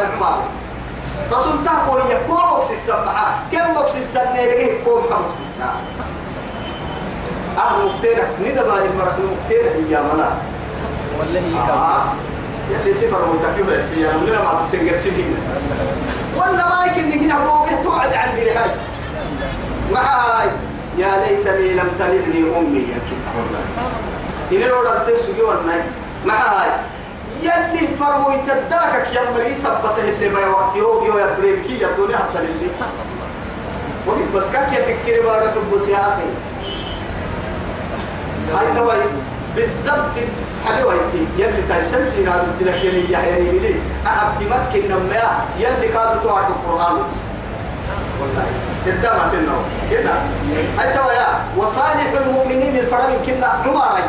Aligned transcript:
عمر 0.00 0.42
رسول 1.32 1.64
تاكو 1.64 1.96
هي 1.96 2.16
كو 2.26 2.34
بوكس 2.50 2.70
السمعة 2.70 3.38
كم 3.52 3.74
بوكس 3.74 3.96
السنة؟ 3.96 4.38
يدقيه 4.38 4.84
كو 4.84 4.94
بوكس 4.94 5.34
السنة 5.40 5.72
أهل 7.58 7.86
مكتينة. 7.86 8.22
ندى 8.40 8.60
بالي 8.60 8.90
مرق 8.98 9.16
مكتينة 9.18 9.70
هي 9.88 10.02
منا 10.02 10.30
والله 11.18 11.70
آه. 11.70 12.02
يلي 12.70 12.94
سفر 12.94 13.18
متكبر 13.32 13.74
السيارة 13.74 14.16
لنا 14.16 14.38
ما 14.42 14.66
تتنقر 14.72 14.96
سنين 14.96 15.36
ولا 16.36 16.68
ما 16.68 16.84
يمكن 16.86 17.18
هنا 17.18 17.44
فوق. 17.44 17.82
توعد 17.82 18.12
عن 18.14 18.28
هاي؟ 18.28 18.70
معاي 19.92 20.48
يا 20.98 21.08
ليتني 21.28 21.72
لم 21.72 21.88
تلدني 21.98 22.58
أمي 22.58 22.78
يا 22.78 22.98
كده 24.50 24.62
إن 24.64 24.68
لو 24.68 24.80
رد 24.80 25.14
تسوي 25.14 25.42
ولا 25.42 25.60
معاي 26.26 26.70
يلي 27.42 27.96
فرموا 28.00 28.32
يتدارك 28.32 29.08
يا 29.14 29.30
مري 29.30 29.54
سبته 29.54 30.08
اللي 30.08 30.28
ما 30.28 30.46
وقت 30.46 30.76
يوم 30.76 31.04
يو 31.06 31.18
يا 31.18 31.36
بريمكي 31.38 31.78
يا 31.78 31.88
دنيا 31.98 32.16
حتى 32.16 32.38
اللي 32.38 32.70
وقت 34.06 34.18
بس 34.34 34.50
كان 34.50 34.72
يفكر 34.72 35.26
بارك 35.26 35.54
بس 35.74 35.88
يا 35.88 35.98
أخي. 35.98 36.30
هاي 38.54 38.74
تواي 38.76 38.98
بالضبط 39.56 40.14
حلوة 40.66 40.94
انتي 40.94 41.26
يلي 41.38 41.62
تايسمسي 41.68 42.24
نادو 42.24 42.50
تلك 42.60 42.84
يلي 42.84 43.12
يعني 43.12 43.58
لي 43.58 43.74
أحب 44.06 44.28
تمكن 44.40 44.88
نما 44.88 45.44
يلي 45.58 45.88
كادو 45.88 46.20
توعد 46.22 46.44
القرآن. 46.50 46.96
والله 48.20 48.46
تبدأ 48.86 49.12
ما 49.12 49.30
تنو. 49.32 49.58
كده 49.90 50.12
هاي 50.78 50.94
توايا 50.94 51.28
وصالح 51.56 52.12
المؤمنين 52.26 52.78
الفرم 52.78 53.12
كنا. 53.26 53.62
نماري 53.66 54.02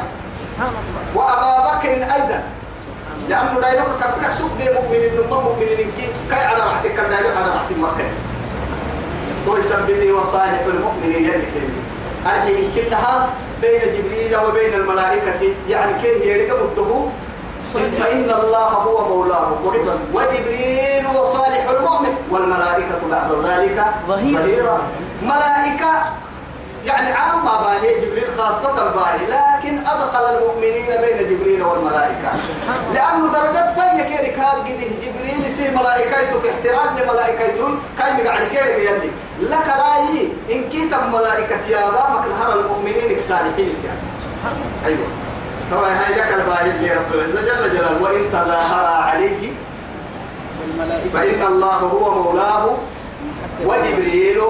وأبا 1.15 1.71
بكر 1.71 1.91
أيضا. 1.91 2.43
لأنه 3.29 3.59
لا 3.59 3.69
يلوك 3.73 3.87
كبرك 4.01 4.33
سوق 4.33 4.49
دي 4.57 4.65
مؤمنين 4.73 5.11
نما 5.15 5.41
مؤمنين 5.41 5.77
كي 5.97 6.07
كاي 6.31 6.43
على 6.45 6.63
راحتك 6.63 6.93
كان 6.95 7.09
دايلوك 7.09 7.37
على 7.37 7.49
راحتك 7.49 7.77
مكة 7.77 8.07
تو 9.45 9.57
يثبتي 9.57 10.11
وصالح 10.11 10.61
المؤمنين 10.67 11.23
يلي 11.25 11.45
كنتي 11.53 11.81
الحين 12.25 12.71
كلها 12.75 13.29
بين 13.61 13.81
جبريل 13.81 14.37
وبين 14.37 14.73
الملائكة 14.73 15.53
يعني 15.69 16.01
كيف 16.01 16.25
يرجع 16.25 16.53
مده 16.53 17.05
فإن 17.73 18.29
الله 18.43 18.67
هو 18.67 19.07
مولاه. 19.09 19.51
وجبريل 20.13 21.05
وصالح 21.15 21.69
المؤمن 21.69 22.15
والملائكة 22.31 22.99
بعد 23.11 23.31
ذلك 23.45 23.85
ظهيرا 24.07 24.81
ملائكة 25.23 25.91
يعني 26.85 27.11
عام 27.11 27.45
باهي 27.45 28.01
جبريل 28.01 28.27
خاصة 28.37 28.73
باهي 28.73 29.25
لكن 29.27 29.77
أدخل 29.77 30.35
المؤمنين 30.35 30.85
بين 31.01 31.29
جبريل 31.29 31.63
والملائكة. 31.63 32.31
لأنه 32.93 33.31
درجات 33.33 33.69
فيا 33.73 34.03
كيرك 34.03 34.39
قده 34.39 34.87
جبريل 35.03 35.45
يصير 35.47 35.71
ملائكته 35.71 36.39
احترام 36.49 36.97
لملائكته 36.97 37.67
كان 37.97 38.19
يقعد 38.19 38.47
كيرك 38.47 38.79
يلي. 38.79 39.11
لك 39.41 39.67
رايي 39.67 40.33
إن 40.51 40.69
كيت 40.69 40.93
ملائكة 40.93 41.67
يا 41.69 41.89
رامك 41.89 42.25
الهر 42.25 42.59
المؤمنين 42.59 43.19
صالحين 43.19 43.75
يعني. 43.85 43.99
أيوة. 44.85 45.07
هو 45.73 45.83
هاي 45.83 46.13
لك 46.13 46.33
الباهي 46.33 46.71
اللي 46.71 46.91
رب 46.91 47.13
العزة 47.13 47.41
جل 47.41 47.73
جلاله. 47.73 48.03
وإن 48.03 48.25
تظاهر 48.31 48.85
عليه 48.85 49.51
فإن 51.13 51.41
الله 51.47 51.75
هو 51.75 52.23
مولاه 52.23 52.77
وجبريل 53.65 54.41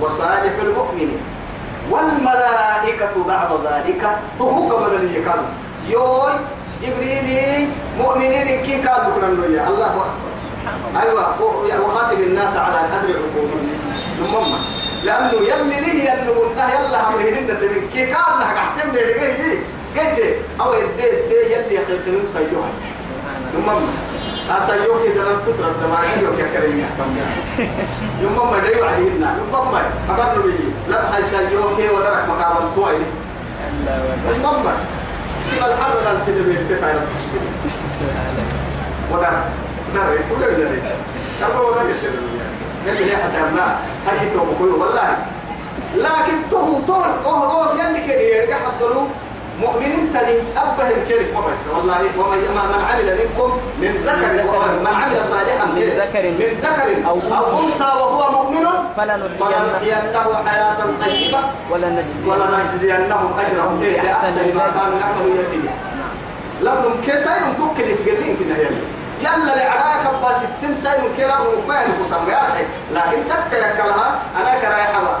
وصالح 0.00 0.52
المؤمنين. 0.62 1.20
والملائكة 1.90 3.24
بعد 3.26 3.50
ذلك 3.66 4.02
فهو 4.38 4.80
مدنية 4.80 5.24
كانوا. 5.24 5.50
يوي 5.88 6.32
جبريل 6.82 7.68
مؤمنين 7.98 8.62
كي 8.62 8.82
كانوا 8.82 9.14
كنا 9.14 9.28
الله 9.68 9.86
أكبر. 9.86 10.10
أيوة 11.02 11.24
وخاتم 11.84 12.22
الناس 12.22 12.56
على 12.56 12.76
قدر 12.76 13.08
عقولهم. 13.08 13.68
ثم 14.18 14.54
لأنه 15.04 15.32
يلي 15.32 15.80
ليه 15.80 16.12
أنه 16.12 16.36
يلا 16.58 17.08
أمرهن 17.08 17.58
تبين 17.60 17.88
كي 17.92 18.06
كان 18.06 18.38
نحك 18.40 18.56
أحتم 18.56 18.90
لي 18.92 19.02
قلت 19.96 20.36
أو 20.60 20.72
يدي 20.74 21.06
يدي 21.06 21.52
يلي 21.52 21.86
خيتهم 21.86 22.26
سيوها 22.32 22.70
ثم 23.52 23.68
أسيوك 24.50 25.00
إذا 25.04 25.22
لم 25.22 25.38
تترك 25.46 25.72
دماغي 25.82 26.22
يوك 26.22 26.38
يا 26.38 26.60
كريم 26.60 26.78
يحتم 26.80 27.16
يوم 28.22 28.50
ما 28.50 28.58
دايو 28.58 28.84
عليهن 28.84 29.26
يوم 29.38 29.72
ما 29.72 29.82
أقرن 30.10 30.42
بي 30.42 30.52
لا 30.88 31.16
هاي 31.16 31.22
سيوك 31.22 31.78
ودرك 31.94 32.24
مقابل 32.28 32.74
تويل 32.74 33.02
يوم 34.42 34.64
ما 34.64 34.72
كيف 35.50 35.64
الحر 35.64 35.92
قال 36.06 36.26
تدبي 36.26 36.50
التقى 36.50 36.90
إلى 36.90 37.00
المشكلة؟ 37.00 37.50
ودرك 39.12 39.44
درك 39.94 40.24
تقول 40.28 40.40
لي 40.40 40.64
درك 40.64 40.82
ترى 41.40 41.58
ودرك 41.64 41.90
يشتغل 41.94 42.28
قال 42.86 43.06
لي 43.06 43.16
حتى 43.16 43.40
ما 43.54 43.76
هاي 44.06 44.30
تو 44.30 44.44
بقول 44.44 44.70
والله. 44.70 45.16
لكن 45.96 46.48
تو 46.50 46.80
تو 46.86 46.94
أوه 46.94 47.52
أوه 47.52 47.72
يلي 47.74 48.06
كده 48.06 48.20
يرجع 48.20 48.56
حضروا 48.66 49.06
مؤمنين 49.60 50.12
تاني 50.14 50.34
أبه 50.56 50.88
الكلمة 50.88 51.40
ما 51.40 51.52
بس 51.52 51.66
والله 51.66 51.98
من 51.98 52.84
عمل 52.90 53.08
منكم 53.20 53.50
من 53.82 53.92
ذكر 54.06 54.32
من 54.80 54.94
عمل 55.02 55.24
صالحا 55.24 55.66
من 55.66 55.82
ذكر. 55.82 56.24
من 56.30 56.50
ذكر. 56.62 57.08
أو, 57.08 57.16
أنثى. 57.58 57.90
وهو 58.00 58.22
مؤمن. 58.32 58.66
فلنحيينه. 58.96 60.14
حياة 60.46 60.76
طيبة. 61.00 61.40
ولنجزينهم 61.70 63.30
أجرهم. 63.38 63.82
إيه 63.82 64.00
بأحسن 64.02 64.56
ما 64.56 64.66
كانوا 64.74 64.98
يعملوا 65.00 65.34
يديه 65.34 65.70
لهم 66.60 67.00
كسائر 67.06 67.44
توكل 67.58 67.90
يسجلين 67.90 68.36
في 68.36 68.42
النهاية. 68.42 68.70
يلا 69.20 69.52
لعراك 69.56 70.04
باس 70.22 70.42
التم 70.42 70.74
سايم 70.74 71.04
كلا 71.16 71.38
ما 71.68 71.82
ينقص 71.82 72.12
لكن 72.92 73.28
تك 73.28 73.52
يكلها 73.52 74.18
أنا 74.36 74.58
كراي 74.60 74.82
حبا. 74.82 75.18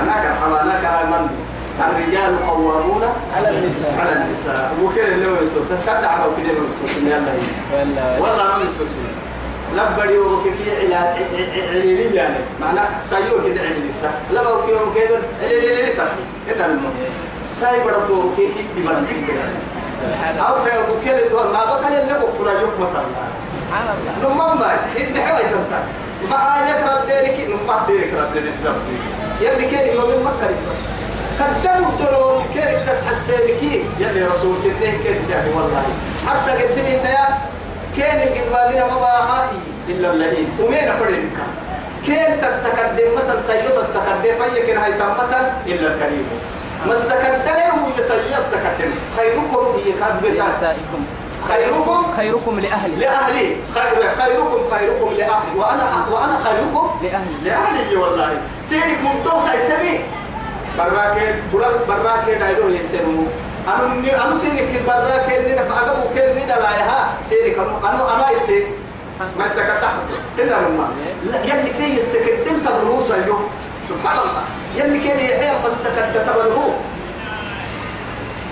أنا 0.00 0.12
كراي 0.12 0.34
حبا. 0.42 0.62
أنا 0.62 0.80
كراي 0.82 1.04
من 1.04 1.45
الرجال 1.80 2.46
قوامون 2.46 3.02
على 3.36 3.48
النساء. 3.50 3.94
على 4.00 4.12
النساء. 4.12 4.72
وكيل 4.82 5.04
اللي 5.04 5.26
هو 5.26 5.34
يسوس. 5.42 5.80
سدع 5.86 6.24
أو 6.24 6.30
كده 6.36 6.52
من 6.52 6.70
يسوس. 6.70 6.96
يلا. 7.02 8.20
والله 8.20 8.44
ما 8.44 8.62
يسوس. 8.64 8.94
لبري 9.76 10.18
وكيف 10.18 10.54
علاج 10.80 11.16
عليلي 11.70 12.14
يعني. 12.14 12.38
معناه 12.60 12.88
سايو 13.04 13.42
كده 13.44 13.60
عليلي 13.60 13.92
سا 13.92 14.10
لبا 14.30 14.50
وكيف 14.50 14.82
وكيف 14.82 15.10
عليلي 15.42 15.86
ترحي 15.92 16.22
كده 16.48 16.66
المهم 16.66 16.92
سايبر 17.42 17.92
تو 18.08 18.30
كيف 18.36 18.50
تبان 18.76 19.06
أو 20.38 20.54
كيف 20.64 20.90
وكيل 20.90 21.34
ما 21.52 21.64
بقى 21.64 22.02
اللي 22.02 22.12
هو 22.12 22.32
فلا 22.32 22.60
يوم 22.60 22.70
مثلا 22.80 23.04
سبحان 23.68 23.86
الله 23.96 24.28
نمم 24.28 24.60
ما 24.60 24.76
إذا 24.96 25.26
حوي 25.26 25.42
تنتا 25.42 25.80
ما 26.30 26.70
يكره 26.70 27.04
ذلك 27.08 27.48
نمم 27.50 27.80
سير 27.86 28.00
يكره 28.00 28.28
ذلك 28.34 28.42
بالضبط 28.44 28.86
يلي 29.40 29.70
كان 29.70 29.96
يوم 29.96 30.26
مكة 30.26 30.50
قدموا 31.40 31.90
الدلول 31.90 32.42
كيف 32.54 32.90
تسحى 32.90 33.12
السيركي 33.12 33.84
يلي 33.98 34.24
رسول 34.24 34.56
كده 34.64 34.90
كيف؟ 34.90 35.30
يعني 35.30 35.50
والله. 35.56 35.82
حتى 36.26 36.62
قسم 36.62 36.80
النيا 36.80 37.26
كان 37.96 38.28
القدوانين 38.28 38.80
ما 38.80 38.98
باهاي؟ 39.00 39.48
إلا 39.88 40.10
اللهين 40.10 40.48
ومين 40.60 40.92
فرينك 40.98 41.36
كان 42.06 42.40
تسكدم 42.40 43.14
مثلا 43.16 43.40
سيوت 43.40 43.84
السكدم 43.84 44.22
فيك 44.22 44.76
هاي 44.76 44.92
تمتا 44.92 45.52
إلا 45.66 45.94
الكريم. 45.94 46.26
ما 46.86 46.92
السكدم 46.92 47.78
هو 47.78 47.88
يسيا 47.98 48.38
السكدم 48.38 48.90
خيركم 49.16 49.66
هي 49.84 49.92
كان 49.92 50.20
بجاس 50.22 50.56
نسائكم 50.56 51.04
خيركم؟ 51.48 52.12
خيركم 52.16 52.60
لأهله 52.60 52.96
لأهلي. 52.96 53.56
خير 53.74 54.10
خيركم 54.16 54.76
خيركم 54.76 55.14
لأهلي. 55.16 55.58
وأنا 55.58 56.06
وأنا 56.10 56.38
خيركم؟ 56.44 56.90
لأهلي. 57.02 57.34
لأهلي 57.44 57.96
والله. 57.96 58.40
سيرك 58.64 59.00
من 59.04 59.22
دوتا 59.24 59.52
يسمي 60.76 60.84
براك 60.84 61.34
برا 61.52 61.68
براك 61.88 62.28
دايلو 62.40 62.68
يسمو 62.68 63.24
أنا 63.68 64.24
أنا 64.24 64.38
سيرك 64.38 64.82
براك 64.86 65.28
ني 65.28 65.52
أنا 65.60 65.92
أبو 65.92 66.08
كن 66.14 66.34
ني 66.36 66.44
دلايها 66.44 67.14
سيرك 67.28 67.58
أنا 67.58 67.90
أنا 67.90 68.14
أنا 68.16 68.30
يسي 68.30 68.66
ما 69.38 69.48
سكت 69.48 69.78
تحت 69.82 69.96
إلا 70.38 70.54
لما 70.54 70.88
يلي 71.44 71.70
كي 71.78 71.96
يسكت 71.96 72.48
أنت 72.50 72.66
الرؤوس 72.66 73.10
اليوم 73.10 73.48
سبحان 73.88 74.18
الله 74.18 74.44
يلي 74.76 74.98
كي 74.98 75.08
يحيى 75.08 75.64
بس 75.66 75.72
سكت 75.72 76.16
تبره 76.16 76.74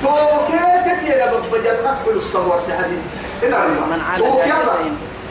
توكيت 0.02 1.02
يا 1.16 1.26
رب 1.32 1.64
جنة 1.64 1.98
كل 2.06 2.16
الصور 2.16 2.58
في 2.58 2.72
حديث 2.74 3.02
إلا 3.42 3.56
لما 3.56 3.86
من 3.86 4.00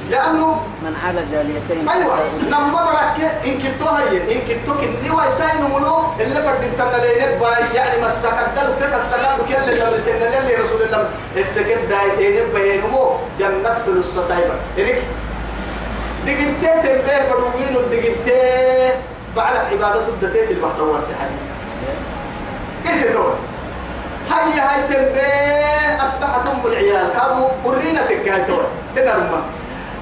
يلا. 0.10 0.16
لأنه 0.16 0.62
من 0.82 0.96
على 1.06 1.22
جاليتين 1.32 1.90
أيوه 1.90 2.18
لما 2.50 2.86
برك 2.86 3.32
إن 3.46 3.62
كنتو 3.62 3.90
هي 3.90 4.36
إن 4.36 4.42
كنتو 4.48 4.74
كني 4.74 5.10
ويساين 5.12 5.64
منو؟ 5.64 6.04
اللي 6.20 6.42
فرد 6.42 6.64
انت 6.64 6.82
لين 6.82 7.40
باي 7.40 7.76
يعني 7.76 8.02
ما 8.02 8.10
سكدل 8.24 8.68
تك 8.80 8.94
السكد 8.94 9.38
كل 9.48 9.72
اللي 9.72 9.96
رسول 9.96 10.14
اللي 10.14 10.56
رسول 10.56 10.82
الله. 10.82 11.10
السكن 11.38 11.88
داي 11.90 12.16
دين 12.18 12.44
بينمو 12.54 13.16
جنة 13.40 13.76
فلوس 13.86 14.28
سايبر 14.28 14.56
إنك 14.78 15.02
دقيقتين 16.26 16.82
تنبيه 16.84 17.28
بدوين 17.30 17.90
دقيقتين 17.90 19.02
بعد 19.36 19.56
عبادة 19.56 20.08
الدتين 20.08 20.48
البحث 20.58 20.80
ورسي 20.80 21.14
حديث. 21.16 21.44
إنت 22.90 23.14
دور 23.14 23.36
هيا 24.30 24.64
هاي 24.64 24.88
تنبيه 24.88 26.04
أصبحت 26.04 26.48
أم 26.48 26.72
العيال. 26.72 27.08
كانوا 27.20 27.48
قرينا 27.66 28.02
تكايتور 28.02 28.66
رمى. 28.98 29.42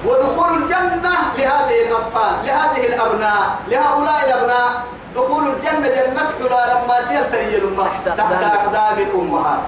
ودخول 0.06 0.62
الجنة 0.62 1.14
لهذه 1.38 1.78
الأطفال 1.88 2.32
لهذه 2.46 2.86
الأبناء 2.86 3.56
لهؤلاء 3.68 4.20
الأبناء. 4.26 4.84
دخول 5.14 5.48
الجنة 5.48 5.88
جنة 5.88 6.24
حلا 6.38 6.62
لما 6.72 6.96
تيلتري 7.08 7.56
الأمة 7.58 7.86
تحت 8.16 8.32
أقدام 8.42 8.98
الأمهات. 8.98 9.60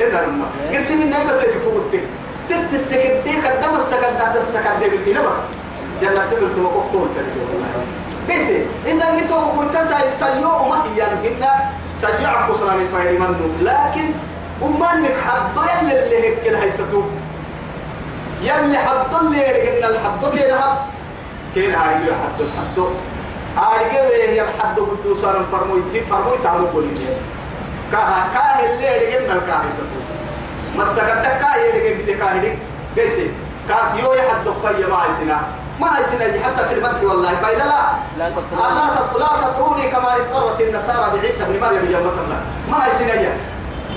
لنا 0.00 0.18
الأمة. 0.20 0.46
قرسي 0.72 0.94
من 0.96 1.10
نعمة 1.10 1.32
تفوتك 1.42 2.04
تت 2.48 2.72
السكن 2.74 3.14
بيك 3.24 3.44
الدم 3.46 3.74
السكن 3.76 4.18
تحت 4.18 4.36
السكن 4.36 4.70
بيك 4.80 5.00
بينا 5.04 5.20
بس 5.20 5.36
جنة 6.02 6.22
تبل 6.30 6.54
توقفتون 6.56 7.08
تريد 7.16 7.62
قلت 8.28 8.66
إذا 8.86 9.14
جيتوا 9.18 9.52
كنت 9.58 9.76
سيئوا 10.14 10.68
ما 10.68 10.84
هي 10.84 11.06
منا 11.22 11.52
سيئوا 11.96 12.46
قصرا 12.48 12.74
من 12.74 12.88
فايد 12.92 13.20
منه 13.20 13.40
لكن 13.60 14.10
أمانك 14.62 15.16
حد 15.26 15.56
يلي 15.56 16.04
اللي 16.04 16.18
هيك 16.28 16.46
الهيستو 16.46 17.02
يلي 18.42 18.78
حد 18.78 19.14
اللي 19.20 19.38
يرجعنا 19.48 19.88
الحد 19.88 20.38
كده 20.38 20.60
كين 21.54 21.74
عارف 21.74 22.02
حد 22.22 22.40
الحد؟ 22.40 22.86
عارف 23.56 23.92
هي 23.94 24.40
الحد 24.40 24.78
قدوس 24.80 25.24
أنا 25.24 25.44
فرموي 25.52 25.82
تي 25.92 26.00
فرموي 26.00 26.38
تعمل 26.44 26.66
بولي 26.66 26.88
كاه 27.92 28.24
كاه 28.34 28.64
اللي 28.74 28.86
يرجعنا 28.86 29.34
الكاهيستو 29.34 29.82
مسكتك 30.76 31.38
كاه 31.40 31.56
يرجع 31.56 32.06
كده 32.06 32.14
كاه 32.18 32.32
قلت 32.96 33.30
كاه 33.68 33.94
يو 34.02 34.12
يحد 34.12 34.44
فيا 34.62 34.86
ما 34.86 34.98
يسنا 35.10 35.40
ما 35.80 35.88
يسنا 36.00 36.44
حتى 36.46 36.68
في 36.68 36.74
المدح 36.74 37.02
والله. 37.02 37.34
فإذا 37.42 37.64
لا 37.64 37.82
لا. 38.18 38.30
تطروني 39.52 39.88
كما 39.90 40.16
اضطرت 40.16 40.60
النصارى 40.60 41.18
بعيسى 41.18 41.44
بن 41.44 41.60
مريم 41.60 41.90
يوم 41.90 42.10
ما 42.70 42.86
يسنا 42.86 43.14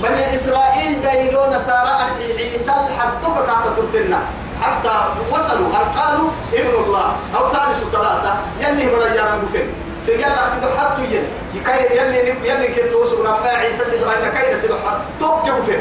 بني 0.02 0.34
إسرائيل 0.34 1.02
دايلو 1.02 1.40
نصارى 1.46 1.96
عيسى 2.38 2.70
حدك 2.70 3.36
كانت 3.46 3.66
ترتنا 3.76 4.20
حتى 4.62 4.94
وصلوا 5.32 5.68
قالوا؟ 5.96 6.30
ابن 6.52 6.74
الله. 6.84 7.16
أو 7.36 7.52
ثالث 7.52 7.80
ثلاثة. 7.92 8.32
يلي 8.60 8.86
بدا 8.86 9.14
يانا 9.14 9.36
بفن 9.42 9.66
سيجل 10.02 10.24
سيدو 10.54 10.68
حتى 10.78 11.02
ين 11.02 11.24
يكاي 11.54 11.96
يلي 11.96 12.48
يلي 12.48 12.68
كنت 12.68 12.92
توسو 12.92 13.22
نما 13.22 13.48
عيسى 13.48 13.84
سيدو 13.84 14.10
أين 14.10 14.32
كاين 14.32 14.58
سيدو 14.58 14.74
حتى 14.74 15.00
توب 15.20 15.42
بفن 15.44 15.80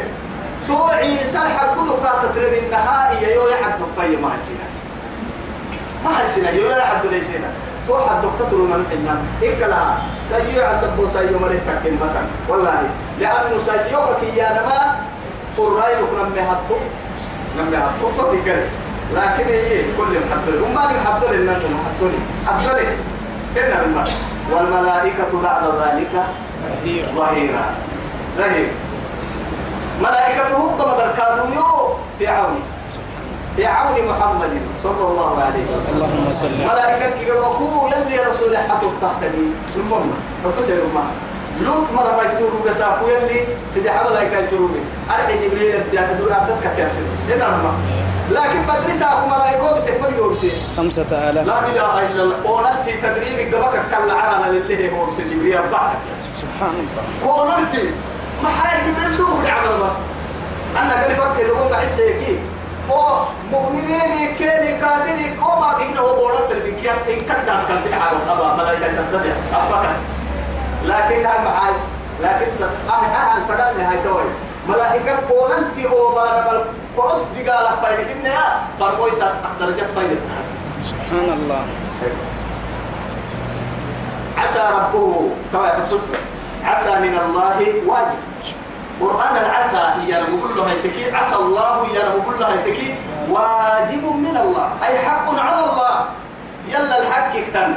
تو 0.68 0.84
عيسى 0.84 1.40
حدك 1.40 1.90
كانت 2.04 2.36
ترتنا 2.36 2.58
النهائي 2.58 3.36
يو 3.36 3.48
يحد 3.48 3.80
في 3.98 4.16
ما 4.16 4.32
يسينا 4.38 4.68
ما 6.06 6.24
يسينا 6.26 6.50
يو 6.50 6.70
يحد 6.72 7.06
ليسينا 7.06 7.50
تو 7.88 7.98
حد 7.98 8.22
دكتور 8.22 8.62
من 8.62 8.86
حنا 8.92 9.16
إكلا 9.44 9.82
سيو 10.30 10.62
عسبو 10.66 11.08
سيو 11.08 11.40
ملك 11.40 11.62
تكين 11.68 11.96
بطن. 11.96 12.26
والله. 12.50 12.90
لأنه 13.20 13.60
سيوك 13.66 14.22
يا 14.36 14.50
نما 14.58 14.96
قرأي 15.58 15.94
لك 15.96 16.12
نمي 16.20 16.42
حدو 16.50 16.78
نمي 17.58 17.78
حدو 17.78 18.08
تو 18.18 18.34
تكر 18.34 18.60
لكن 19.14 19.46
هي 19.48 19.84
كل 19.98 20.14
محدد 20.28 20.62
وما 20.62 20.84
محدد 20.96 21.34
لنا 21.34 21.54
محدد 21.54 22.14
محدد 22.46 22.88
كنا 23.56 23.82
الماء 23.86 24.10
والملائكة 24.52 25.42
بعد 25.44 25.64
ذلك 25.64 26.14
ظهيرا 27.16 27.66
ظهير. 28.38 28.70
ملائكته 30.02 30.72
قد 30.80 31.16
كانوا 31.18 31.46
يو 31.56 31.94
في 32.20 32.28
عوني 32.28 32.60
في 33.56 33.66
عون 33.66 33.96
محمد 34.10 34.54
صلى 34.84 35.08
الله 35.08 35.44
عليه 35.44 35.66
وسلم. 35.78 35.96
اللهم 35.96 36.32
صل 36.32 36.52
ملائكة 36.52 37.10
كيروكو 37.20 37.88
يلي 37.88 38.20
رسول 38.30 38.58
حتى 38.58 38.88
تحتني 39.02 39.48
المهم 39.76 40.12
فبس 40.44 40.70
ما 40.70 41.04
لوط 41.62 41.92
مرة 41.94 42.16
ما 42.18 42.24
يسوروا 42.24 42.70
بساقو 42.70 43.08
يلي 43.08 43.48
سيدي 43.74 43.92
حمد 43.92 44.12
ملائكة 44.12 44.38
يتروني 44.38 44.80
أرحي 45.10 45.48
جبريل 45.48 45.76
الديان 45.76 46.18
دور 46.20 46.34
عبدتك 46.34 46.76
كاسر 46.78 47.02
هنا 47.30 47.48
ما. 47.50 47.74
لكن 48.32 48.62
بدري 48.62 48.94
ساقو 48.94 49.28
ملائكة 49.28 49.76
بسك 49.76 49.94
يقول 50.18 50.34
بسك 50.34 50.52
خمسة 50.78 51.30
آلاف. 51.30 51.48
لا 51.48 51.60
إله 51.60 52.08
إلا 52.08 52.24
الله. 52.24 52.36
قونا 52.44 52.84
في 52.86 52.92
تدريب 52.92 53.56
قبك 53.56 53.82
كلا 53.92 54.14
عرنا 54.14 54.52
لله 54.52 54.90
هو 54.90 55.06
جبريل 55.06 55.62
بعد 55.72 55.92
سبحان 56.42 56.76
الله. 56.84 57.34
قونا 57.34 57.56
في 57.72 57.90
ما 58.44 58.50
حال 58.50 58.78
جبريل 58.88 59.18
دور 59.18 59.28
عمل 59.30 59.84
بس. 59.84 59.98
أنا 60.78 60.94
كان 60.94 61.12
يفكر 61.12 61.46
يقول 61.46 61.72
بحس 61.72 62.00
هيك 62.00 62.40
أو 62.92 63.26
مؤمنين 63.52 64.36
كيني 64.38 64.80
كافرين. 64.82 65.40
أو 65.44 65.60
ما 65.60 65.78
بيجنا 65.78 66.00
هو 66.00 66.16
بورات 66.16 66.52
البكيات 66.52 67.08
إن 67.10 67.22
كان 67.28 67.46
دام 67.46 67.60
كان 67.68 67.82
في 67.84 67.90
العالم 67.90 68.20
أبا 68.30 68.56
ملايكة 68.56 68.88
تدري 69.12 69.34
أبا 69.54 69.96
لكن 70.86 71.26
هم 71.26 71.48
عاي 71.48 71.74
لكن 72.22 72.64
أه 72.64 72.94
أه 72.94 73.38
الفرق 73.38 73.78
نهاية 73.78 74.04
توي 74.04 74.24
ملائكة 74.70 75.16
قولن 75.30 75.72
في 75.76 75.88
ما 76.16 76.24
نقل 76.24 76.66
قرص 76.98 77.22
دقالة 77.36 77.82
فايدة 77.82 78.12
إنها 78.12 78.64
فرموي 78.80 79.12
جت 79.72 79.90
فايدة. 79.96 80.16
سبحان 80.82 81.30
الله. 81.34 81.62
عسى 84.38 84.64
ربه 84.74 85.30
طبعا 85.54 85.78
بس 85.78 85.94
بس 85.94 86.02
عسى 86.64 87.00
من 87.00 87.20
الله 87.26 87.58
واجب. 87.88 88.20
قرآن 89.02 89.38
العسى 89.38 89.84
هي 90.02 90.12
له 90.56 90.72
هيتكي. 90.72 91.16
عسى 91.16 91.36
الله 91.36 91.82
هي 91.82 91.98
له 92.40 92.48
هيتكي. 92.54 92.96
واجب 93.30 94.04
من 94.04 94.38
الله. 94.38 94.70
أي 94.84 95.00
حق 95.00 95.40
على 95.40 95.60
الله. 95.60 96.06
يلا 96.68 97.00
الحق 97.02 97.36
يكتن. 97.36 97.74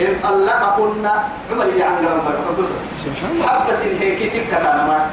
إن 0.00 0.12
طلقكن. 0.22 1.06
عمر 1.52 1.66
يعني 1.76 2.06
ربنا 2.06 2.66
سبحان 2.96 3.30
الله. 3.30 3.46
حبس 3.46 3.80
هيك 4.00 4.32
تلك 4.32 4.52
ما 4.88 5.10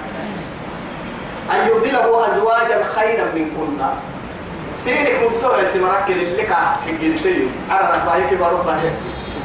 أن 1.51 1.67
يبدله 1.67 2.27
أزواجا 2.27 2.83
خيرا 2.95 3.25
منكن. 3.35 3.79
سيرك 4.77 5.19
مبتوى 5.25 5.65
سمرك 5.65 6.05
اللي 6.09 6.43
كا 6.43 6.55
حقين 6.55 7.17
سيو 7.17 7.49
أنا 7.71 8.05
بارو 8.39 8.57
باهي 8.57 8.89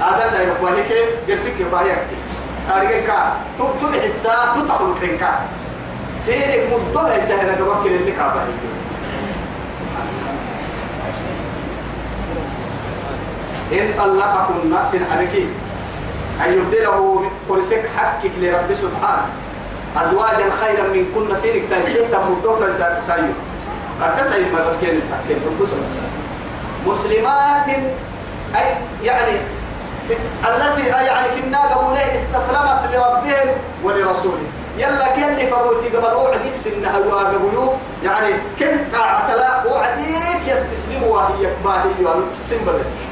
آدم 0.00 0.28
لا 0.36 0.82
كي 0.88 1.00
جرسك 1.28 1.56
باهي 1.72 1.96
أرجع 2.68 3.00
كا 3.06 3.18
تطلع 3.58 4.00
حسا 4.04 4.34
تطلع 4.54 4.76
كنكا 5.00 5.32
سيرك 6.18 6.68
مبتوى 6.72 7.20
سهل 7.20 7.48
قبك 7.50 7.86
اللي 7.86 8.12
كا 8.12 8.26
باهي 8.34 8.52
إن 13.72 13.94
طلقكن 13.98 14.74
سن 14.92 15.04
حركي 15.10 15.46
أن 16.44 16.52
يبدله 16.52 17.24
كل 17.48 17.64
حقك 17.96 18.30
لرب 18.40 18.74
سبحانه. 18.74 19.26
أزواجا 19.96 20.46
خيرا 20.60 20.88
من 20.88 21.04
كل 21.14 21.36
سيرك. 21.42 21.62
تايسين 21.70 22.10
تمدوك 22.10 22.58
سايو. 23.06 23.32
قد 24.02 24.16
تسأل 24.16 24.52
ما 24.52 24.68
بس 24.68 24.76
كين 24.80 24.94
التحكيم 25.02 25.38
بس 25.62 25.68
مسلمات 26.86 27.68
أي 28.56 28.64
يعني 29.04 29.36
التي 30.44 30.88
يعني 30.88 31.28
كنا 31.40 31.58
قبولي 31.58 32.14
استسلمت 32.14 32.82
لربهم 32.92 33.48
ولرسوله. 33.84 34.46
يلا 34.78 35.06
كل 35.16 35.46
فروتي 35.50 35.96
قبل 35.96 36.14
وعديك 36.14 36.54
سنها 36.54 36.98
وقبلوا 36.98 37.72
يعني 38.04 38.34
كنت 38.58 38.94
اعتلا 38.94 39.64
وعديك 39.66 40.42
يستسلموا 40.46 41.16
وهي 41.16 41.46
باهي 41.64 41.84
سنبل 42.50 42.72
أيوه 42.72 43.11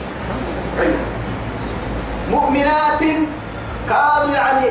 مؤمنات 2.55 3.01
كادوا 3.89 4.35
يعني 4.35 4.67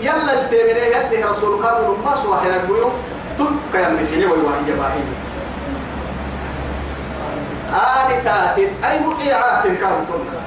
يلا 0.00 0.32
التمرين 0.42 0.76
يلي 0.76 1.24
رسول 1.24 1.62
كانوا 1.62 1.94
ما 2.04 2.14
سوى 2.14 2.36
هنا 2.44 2.56
يقولوا 2.56 2.90
تلك 3.38 3.74
يا 3.74 3.88
من 3.88 4.06
حين 4.14 4.24
وهي 4.26 4.72
باهي 4.78 5.02
آلتات 7.70 8.58
أي 8.58 9.00
مطيعات 9.06 9.62
كانوا 9.66 10.04
تلك 10.08 10.40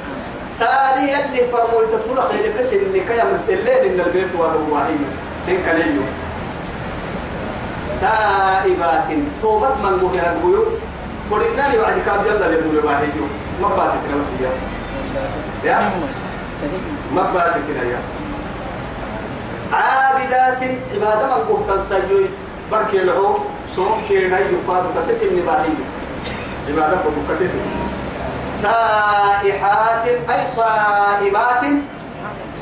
سالي 0.53 1.11
يلي 1.11 1.47
فرموا 1.51 1.81
يتطلع 1.83 2.23
خير 2.27 2.53
بس 2.59 2.73
اللي 2.73 2.99
كيام 2.99 3.27
الليل 3.49 3.67
إن 3.93 3.99
البيت 3.99 4.35
والرواهي 4.37 4.95
سين 5.45 5.57
كليو 5.65 6.01
تائبات 8.01 9.03
توبت 9.41 9.75
من 9.83 9.99
قهر 10.13 10.35
الغيو 10.35 10.65
قلنا 11.31 11.67
لي 11.71 11.77
بعد 11.77 11.99
كاب 12.05 12.25
يلا 12.25 12.45
لدور 12.55 12.81
باهي 12.85 13.07
ما 13.61 13.67
باسكنا 13.67 14.15
وسيا 14.19 14.49
يا. 15.63 15.91
ما 17.15 17.23
باسكنا 17.33 17.83
يا 17.83 17.99
عابدات 19.73 20.61
عبادة 20.93 21.25
من 21.27 21.41
قهر 21.49 21.59
تنسيوي 21.67 22.25
بركي 22.71 23.01
العو 23.01 23.37
صوم 23.75 24.01
كينا 24.07 24.39
يقاد 24.39 24.83
كتسم 24.95 25.39
نباهي. 25.39 25.75
عبادة 26.69 26.97
كتسم. 27.29 27.59
سائحات 28.53 30.05
أي 30.07 30.47
صائمات. 30.47 31.63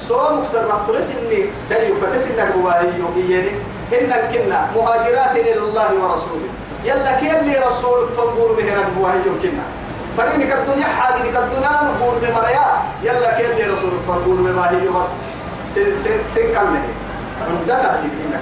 صوم 0.01 0.39
مكسر 0.39 0.63
مفترس 0.75 1.11
إني 1.11 1.45
دايو 1.69 1.95
كتس 2.01 2.27
إنك 2.27 2.51
بواهي 2.55 2.87
يوميني 2.99 3.51
إنك 3.93 4.23
كنا 4.33 4.67
مهاجرات 4.75 5.35
إلى 5.35 5.59
الله 5.59 5.89
ورسوله. 5.93 6.49
يلا 6.85 7.19
كيلي 7.19 7.55
رسول 7.67 8.07
فنقول 8.15 8.55
به 8.57 8.67
رب 8.79 8.95
بواهي 8.97 9.23
فإنك 10.17 10.51
الدنيا 10.51 10.85
حاجة 10.85 11.39
الدنيا 11.39 11.69
نقول 11.69 12.15
بمريا 12.21 12.65
يلا 13.03 13.37
كيلي 13.37 13.63
رسول 13.73 13.91
فنقول 14.07 14.37
بواهي 14.37 14.87
بس 14.87 15.07
سن 15.75 15.97
سن 15.97 16.17
سن 16.35 16.53
كمله 16.53 16.87
ده 17.67 17.83
تهديد 17.83 18.11
إنك 18.25 18.41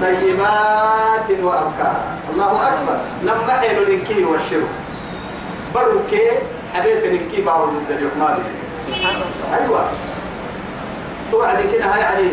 طيبات 0.00 1.30
وأبكارا 1.42 2.00
الله 2.30 2.68
أكبر. 2.68 2.98
لما 3.22 3.52
حلو 3.60 3.82
لنكي 3.82 4.24
والشرو 4.24 4.66
بروكي 5.74 6.30
حبيت 6.74 7.04
لنكي 7.04 7.42
اليوم 7.90 8.10
سبحان 8.86 9.14
الله. 9.14 9.58
أيوة. 9.64 9.88
توعد 11.32 11.58
كده 11.72 11.84
هاي 11.84 12.00
يعني 12.00 12.30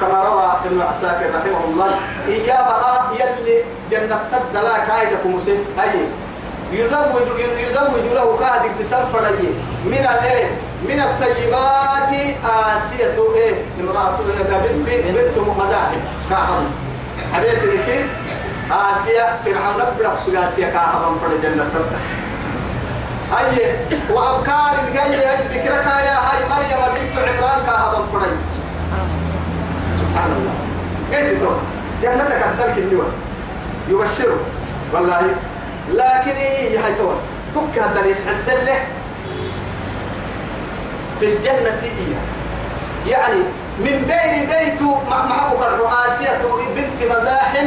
كما 0.00 0.22
روى 0.22 0.52
ابن 0.64 0.82
عساكر 0.82 1.26
رحمه 1.34 1.64
الله. 1.64 1.90
إيابها 2.28 3.10
يلي 3.12 3.64
جنة 3.90 4.18
تدلا 4.32 4.78
كايدك 4.78 5.26
مسلم. 5.26 5.64
أي. 5.82 6.06
يزوج 6.72 7.26
يزوج 7.58 8.04
له 8.14 8.38
كادك 8.40 8.70
بسفر 8.80 9.22
من 9.84 9.92
الإيه؟ 9.92 10.50
من 10.82 11.00
الثيبات 11.00 12.36
آسية 12.44 13.16
إيه؟ 13.34 13.54
امرأة 13.80 14.16
بنت 14.16 14.88
بنت. 14.88 15.38
مداحم 15.38 16.00
كاهم 16.30 16.70
حبيبتي 17.32 17.78
كيف 17.86 18.06
آسيا 18.70 19.38
فرعون 19.44 19.84
بلغ 19.98 20.16
سجاسيا 20.26 20.68
كاهم 20.68 21.18
فر 21.18 21.28
جنة 21.42 21.64
أي 23.38 23.76
وأبكار 24.10 24.72
الجاية 24.88 25.36
بكرة 25.50 26.00
يا 26.00 26.16
هاي 26.18 26.48
مريم 26.50 26.80
بنت 26.94 27.18
عمران 27.18 27.66
كاهم 27.66 28.06
فر 28.12 28.22
سبحان 30.00 30.30
الله. 30.36 30.54
قلت 31.12 31.40
تو 31.42 31.50
جنتك 32.02 32.46
الدرك 32.52 32.78
النور. 32.78 33.06
يبشره 33.88 34.38
والله 34.92 35.20
لكن 35.90 36.36
إيه 36.36 36.78
هاي 36.86 36.94
تو 36.94 37.10
تك 37.54 37.78
هذا 37.78 38.06
يسحس 38.06 38.48
له 38.48 38.78
في 41.20 41.26
الجنة 41.26 41.80
إيه 41.82 42.16
يعني 43.12 43.40
من 43.78 43.84
بين 44.08 44.46
بيت 44.46 44.82
معه 45.10 45.52
الرؤاسية 45.68 46.38
بنت 46.76 47.10
مزاحم 47.10 47.66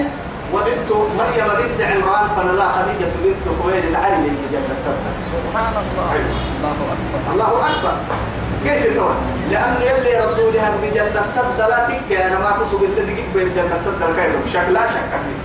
وبنت 0.54 0.92
مريم 0.92 1.48
بنت 1.60 1.82
عمران 1.82 2.28
فلا 2.38 2.68
خديجة 2.70 3.12
بنت 3.24 3.46
خويلد 3.64 3.96
علي 3.96 4.30
جنة 4.52 4.76
تبت 4.86 5.06
سبحان 5.32 5.74
الله 5.74 6.16
الله 6.62 6.72
أكبر. 6.72 7.34
الله 7.34 7.68
أكبر 7.70 7.94
قلت 8.66 8.96
تو 8.96 9.10
لأن 9.52 9.76
يلي 9.82 10.20
رسولها 10.26 10.72
بجنة 10.84 11.22
تبدلاتك 11.36 12.12
أنا 12.12 12.40
ما 12.40 12.52
كسب 12.62 12.84
اللي 12.84 13.02
دقيق 13.14 13.26
بين 13.36 13.54
جنة 13.56 13.78
تبدل 13.86 14.16
كيف؟ 14.16 14.54
شك 14.54 14.68
لا 14.70 14.82
شك 14.88 15.12
فيه. 15.12 15.39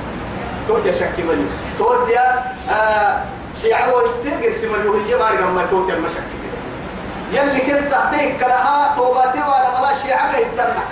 توت 0.69 0.87
يا 0.87 0.93
شك 0.93 1.19
ملي 1.19 1.47
توت 1.79 2.09
يا 2.09 2.45
آه 2.71 3.23
شيعة 3.63 3.95
وتلقى 3.95 4.49
السمر 4.49 4.87
وهي 4.87 5.17
ما 5.17 5.29
رقم 5.29 5.55
ما 5.55 5.67
توت 5.71 5.89
يا 5.89 5.95
المشك 5.95 6.25
يلي 7.33 7.61
كن 7.61 7.83
ساعتين 7.91 8.39
كلها 8.39 8.95
توباتي 8.97 9.39
وأنا 9.39 9.81
ولا 9.81 9.95
شيعة 10.03 10.37
كيتنا 10.37 10.85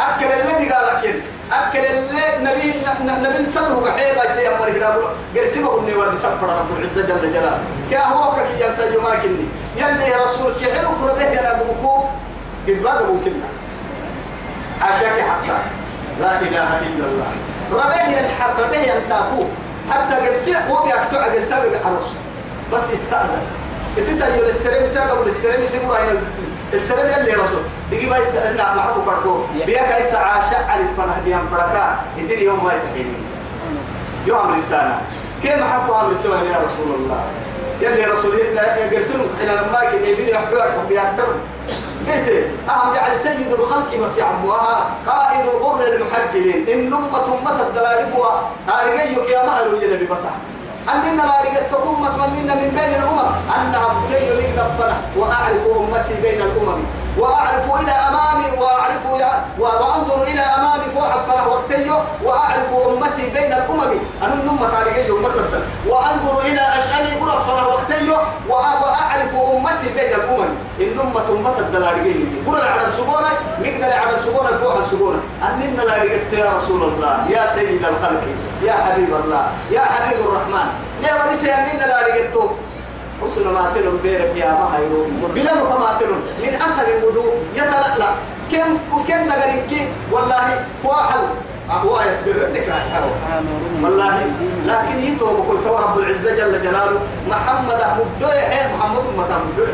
أكل 0.00 0.26
الذي 0.26 0.68
قال 0.72 1.02
كن 1.02 1.20
أكل 1.52 1.78
اللي 1.78 2.26
نبي 2.40 2.72
نبي 3.04 3.48
نسده 3.48 3.74
بحيبة 3.74 4.24
يسير 4.24 4.50
مري 4.60 4.72
كده 4.72 4.96
قرسمه 5.36 5.80
إني 5.80 5.94
ولي 5.94 6.16
سفر 6.16 6.48
رب 6.48 6.78
العزة 6.78 7.08
جل 7.08 7.32
جلاله. 7.32 7.58
كأهوك 7.90 8.36
كي 8.36 8.64
ينسى 8.64 8.96
ما 8.96 9.14
كني. 9.14 9.46
يلي 9.76 10.14
رسول 10.24 10.52
كحلو 10.60 10.88
كل 10.88 11.06
به 11.18 11.40
أنا 11.40 11.62
بمكو 11.62 12.04
قد 12.68 12.82
ما 12.82 13.00
بمكنا 13.00 13.48
عشاك 14.82 15.20
حفصة. 15.20 15.58
لا 16.20 16.40
إله 16.40 16.78
إلا 16.78 17.04
الله. 17.06 17.32
ربيه 17.72 18.20
الحرب 18.20 18.60
ربيه 18.60 18.78
ينتاكو 18.78 19.44
حتى 19.90 20.14
قرسي 20.14 20.56
هو 20.70 20.82
بيكتوع 20.84 21.24
قرسي 21.24 21.54
بعرس 21.54 22.12
بس 22.72 22.92
استأذن. 22.92 23.42
أساسا 23.98 24.28
يقول 24.28 24.48
السلام 24.48 24.86
ساقب 24.86 25.26
السلام 25.26 25.62
يسيبوا 25.62 25.96
هنا 25.96 26.20
السلام 26.72 27.06
يلي 27.06 27.32
رسول. 27.32 27.62
بيجي 27.90 28.06
باي 28.06 28.22
سألنا 28.22 28.74
معه 28.74 29.04
برضو 29.06 29.40
بيا 29.66 29.82
كايس 29.82 30.14
عاشا 30.14 30.56
عرف 30.56 30.86
فرح 30.96 31.18
بيام 31.24 31.48
فرقا 31.50 31.96
يدير 32.18 32.38
يوم 32.38 32.64
ما 32.64 32.72
يتحيني. 32.74 33.16
يوم 34.26 34.54
رسالة. 34.56 34.98
كيف 35.42 35.62
حكوا 35.62 35.96
عن 35.96 36.10
رسول 36.10 36.32
يا 36.32 36.58
رسول 36.66 36.94
الله؟ 36.98 37.22
يلي 37.80 38.04
رسول 38.04 38.40
الله 38.40 38.62
إلى 39.40 39.52
لما 39.52 39.80
كان 39.80 40.04
يدير 40.04 40.28
يحبوا 40.28 40.84
بيكتب 40.88 41.28
قلت 42.08 42.44
أهم 42.68 42.94
يعني 42.94 43.16
سيد 43.16 43.52
الخلق 43.52 43.96
بس 43.96 44.18
يعموها 44.18 44.90
قائد 45.06 45.46
الغر 45.46 45.84
المحجلين. 45.86 46.68
إن 46.68 46.92
أمة 46.92 47.26
أمة 47.40 47.62
الدلالبوا 47.62 48.26
أرجيك 48.68 49.30
يا 49.30 49.46
مهر 49.46 49.66
يجنبي 49.74 50.06
بصح. 50.06 50.34
أننا 50.88 51.22
لا 51.22 51.40
رجعتكم 51.40 52.02
متمنين 52.02 52.46
من 52.46 52.70
بين 52.78 52.94
الأمم 53.00 53.30
أنها 53.56 53.88
فلي 53.88 54.26
يقدفنا 54.26 54.96
وأعرف 55.16 55.64
أمتي 55.76 56.14
بين 56.22 56.40
الأمم. 56.40 56.80
وأعرف 57.18 57.80
إلى 57.80 57.90
أمامي 57.92 58.58
وأعرف 58.58 59.04
وأنظر 59.58 60.22
إلى 60.22 60.40
أمامي 60.40 60.90
فوحفنا 60.94 61.46
وقتيه 61.46 61.92
وأعرف 62.24 62.68
أمتي 62.88 63.30
بين 63.30 63.52
الأمم. 63.52 63.92
أنا 64.22 64.34
النمة 64.34 64.68
تعرفين 64.70 65.10
أمة 65.10 65.30
وأنظر 65.88 66.40
إلى 66.40 66.60
أشأني 66.60 67.20
برفنا 67.20 67.62
وقتيه 67.66 68.16
وأعرف 68.48 69.34
أمتي 69.56 69.88
بين 69.94 70.14
الأمم. 70.14 70.48
النمة 70.80 71.28
أمة 71.30 71.58
الدلارجين 71.58 72.42
قول 72.46 72.56
العدد 72.58 72.92
سبونا 72.92 73.30
مقدر 73.58 73.86
العدد 73.86 74.20
سبونا 74.24 74.56
فوق 74.58 74.76
السبونا 74.78 75.18
أننا 75.42 75.82
لا 75.82 75.96
يا 76.32 76.52
رسول 76.56 76.82
الله 76.82 77.26
يا 77.30 77.46
سيد 77.46 77.84
الخلق 77.84 78.22
يا 78.62 78.72
حبيب 78.72 79.14
الله 79.24 79.46
يا 79.70 79.80
حبيب 79.80 80.20
الرحمن. 80.20 80.66
ليه 81.02 81.12
وليس 81.26 81.44
أننا 81.44 81.84
لا 81.86 82.06
رجعتو 82.06 82.48
حسن 83.22 83.44
ما 83.54 83.72
تلون 83.74 83.98
بيرك 84.02 84.32
يا 84.36 84.50
ما 84.52 84.66
هيرو 84.76 85.06
بلا 85.34 85.54
ما 85.54 85.90
تلون 86.00 86.20
من 86.42 86.52
أثر 86.66 86.86
الوضوء 86.98 87.32
يتلألأ. 87.54 88.10
كم 88.52 88.70
وكم 88.92 89.26
دقرك 89.30 89.72
والله 90.12 90.46
فواحل. 90.82 91.24
هو 91.70 92.00
يتبر 92.00 92.38
لك 92.54 92.68
والله. 93.82 94.16
لكن 94.66 94.98
يتوب 95.02 95.36
قلت 95.48 95.66
رب 95.66 95.98
العزة 95.98 96.30
جل 96.36 96.62
جلاله. 96.62 97.00
محمد 97.30 97.80
مبدوع 97.98 98.34
محمد 98.74 99.04
أمة 99.14 99.30
مبدوع 99.44 99.70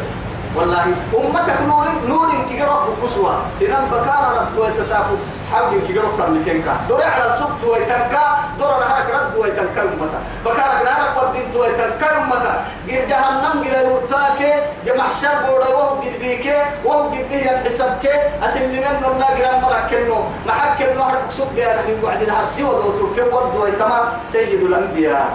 والله 0.56 0.84
أمتك 1.14 1.58
نور 1.66 1.86
نور 2.08 2.28
كي 2.48 2.62
رب 2.62 2.86
قسوة 3.02 3.34
سنان 3.58 3.84
بكار 3.92 4.22
رب 4.36 4.48
تو 4.56 4.82
تساكو 4.82 5.14
حاول 5.52 5.80
كي 5.86 5.98
رب 5.98 6.14
تملكين 6.18 6.62
كا 6.62 6.76
دور 6.88 7.02
على 7.02 7.34
الصبت 7.34 7.64
ويتنكا. 7.64 8.24
دور 8.58 8.72
على 8.72 8.84
هرك 8.84 9.08
رد 9.14 9.36
ويتنكا 9.36 9.82
أمتا 9.82 10.20
بكار 10.44 10.84
نارك 10.84 11.14
ودين 11.22 11.50
تو 11.52 11.60
ويتنكا 11.62 12.08
أمتا 12.18 12.64
غير 12.88 13.08
جهنم 13.08 13.62
غير 13.62 13.86
نورتاك 13.88 14.40
جمحشر 14.86 15.34
بودا 15.46 15.68
وهو 15.68 16.00
قد 16.00 16.14
بيك. 16.20 16.46
وهو 16.84 17.08
قد 17.08 17.24
بيه 17.30 17.50
الحساب 17.50 17.98
كي 18.02 18.14
أسلمين 18.44 18.84
نرنا 19.02 19.28
غير 19.36 19.48
مركنو 19.62 20.18
محك 20.46 20.82
النهر 20.82 21.18
بسوق 21.28 21.52
يا 21.56 21.76
نحن 21.76 22.06
قاعدين 22.06 22.30
هرسي 22.30 22.62
ودوتو 22.64 23.06
كم 23.16 23.34
ود 23.34 23.56
ويتما. 23.62 24.12
سيد 24.32 24.62
الأنبياء. 24.62 25.28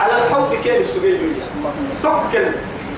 على 0.00 0.12
الحوض 0.18 0.54
كيف 0.54 0.80
السجيل 0.80 1.34
توكل 2.02 2.46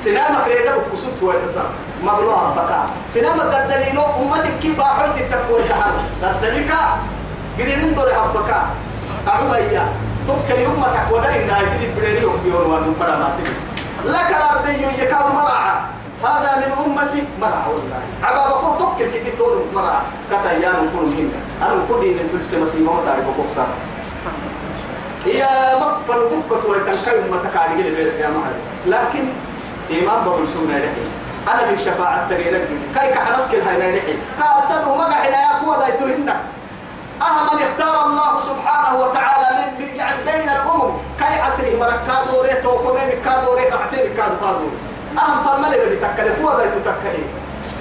سنامك 0.05 0.45
ريدا 0.49 0.73
بكسوت 0.77 1.23
ويتسا 1.23 1.65
مبلوع 2.03 2.53
بقى. 2.57 2.83
سنامك 3.11 3.55
قدلينو 3.55 4.03
أمتك 4.23 4.59
كي 4.63 4.73
باحوي 4.73 5.09
تتكوي 5.19 5.63
تحر 5.69 5.93
قدليك 6.23 6.73
قدين 7.59 7.95
دوري 7.95 8.15
حبكا. 8.15 8.61
أعوبايا 9.29 9.85
توكل 10.27 10.61
أمتك 10.65 11.07
ودري 11.13 11.45
نهاية 11.45 11.91
البريني 11.91 12.25
وبيون 12.25 12.67
والمبرا 12.71 13.17
ماتني 13.17 13.55
لك 14.05 14.31
الأرضي 14.31 15.03
يكاد 15.03 15.27
مرعى. 15.35 15.75
هذا 16.25 16.51
من 16.57 16.71
أمتي 16.85 17.25
مرعى 17.41 17.69
والله. 17.69 18.03
عبابك 18.23 18.79
توكل 18.79 19.11
كي 19.13 19.31
تقول 19.31 19.63
مرعى. 19.75 20.01
كتايان 20.31 20.75
نكون 20.87 21.07
هنا 21.19 21.67
أنا 21.67 21.81
نقودين 21.81 22.19
البلس 22.19 22.55
مسيما 22.55 22.93
وتعرف 22.93 23.25
بكسر 23.39 23.67
يا 25.27 25.77
مفر 25.77 26.19
بكت 26.31 26.65
ويتنكي 26.65 27.11
أمتك 27.19 27.57
على 27.57 27.83
يا 28.21 28.31
مهر 28.31 28.55
لكن 28.87 29.25
إمام 29.91 30.25
بقول 30.25 30.49
سونا 30.49 30.79
نحي 30.79 31.05
أنا 31.49 31.71
بالشفاعة 31.71 32.29
تغيرك 32.29 32.69
كاي 32.95 33.13
كحنك 33.15 33.55
هاي 33.55 33.93
نحي 33.93 34.15
قال 34.43 34.63
سدوا 34.65 34.97
مقع 34.97 35.29
لا 35.29 35.41
يقوى 35.43 35.77
ذا 35.79 35.89
يتهن 35.95 36.29
أهم 37.23 37.47
اختار 37.59 38.07
الله 38.07 38.41
سبحانه 38.41 38.99
وتعالى 39.01 39.47
من 39.57 39.85
من 39.87 39.97
يعني 39.97 40.17
بين 40.25 40.49
الأمم. 40.49 40.93
كاي 41.21 41.41
عسري 41.41 41.77
مركادو 41.77 42.43
ريتو 42.43 42.71
وكمين 42.71 43.23
كادو 43.25 43.55
ريت 43.55 43.73
عتير 43.73 44.13
كادو 44.17 44.69
أهم 45.19 45.45
فالملي 45.45 45.87
بدي 45.87 45.97
تكلف 45.97 46.41
هو 46.43 46.59
ذا 46.59 46.65
يتكلف 46.65 47.27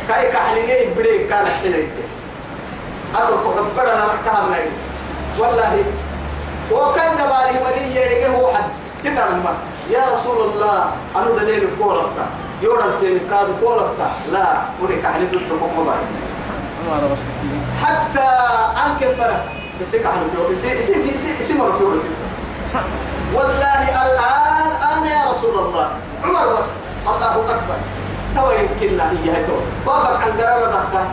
كاي 0.07 0.31
كحليني 0.31 0.93
بريك 0.93 1.29
كان 1.29 1.45
حليك 1.47 1.89
أصل 3.15 3.33
ربنا 3.57 4.05
لك 4.05 4.33
نايم. 4.51 4.71
والله 5.39 5.83
وكان 6.71 7.15
دباري 7.15 7.59
مري 7.65 7.95
يريقه 7.95 8.31
هو 8.31 8.53
حد 8.53 8.63
كده 9.03 9.25
من 9.25 9.45
يا 9.89 10.03
رسول 10.13 10.37
الله 10.49 10.91
أنا 11.15 11.29
دليل 11.41 11.67
كولفتا 11.79 12.25
يورا 12.61 12.85
تين 13.01 13.19
كادو 13.29 13.53
كولفتا 13.63 14.09
لا 14.31 14.45
ولك 14.81 15.05
على 15.05 15.25
ضد 15.25 15.49
موبايل 15.77 16.07
حتى 17.83 18.27
أنك 18.85 19.15
فرق 19.17 19.45
بسيك 19.81 20.05
على 20.05 20.21
بيو 20.35 20.49
بسي 20.51 20.73
بسي 21.43 21.53
مر 21.53 21.69
بيو 21.77 21.89
والله 23.33 23.83
الآن 24.05 24.71
أنا 24.97 25.07
يا 25.11 25.31
رسول 25.31 25.59
الله. 25.59 25.87
عمر 26.23 26.53
بس. 26.53 26.65
الله 27.07 27.35
أكبر. 27.49 27.77
تو 28.35 28.51
يمكن 28.51 28.97
لا 28.97 29.11
هي 29.11 29.31
هيك 29.35 29.47
وافق 29.85 30.17
عن 30.21 30.31
قرار 30.41 30.63
ضحكة 30.71 31.03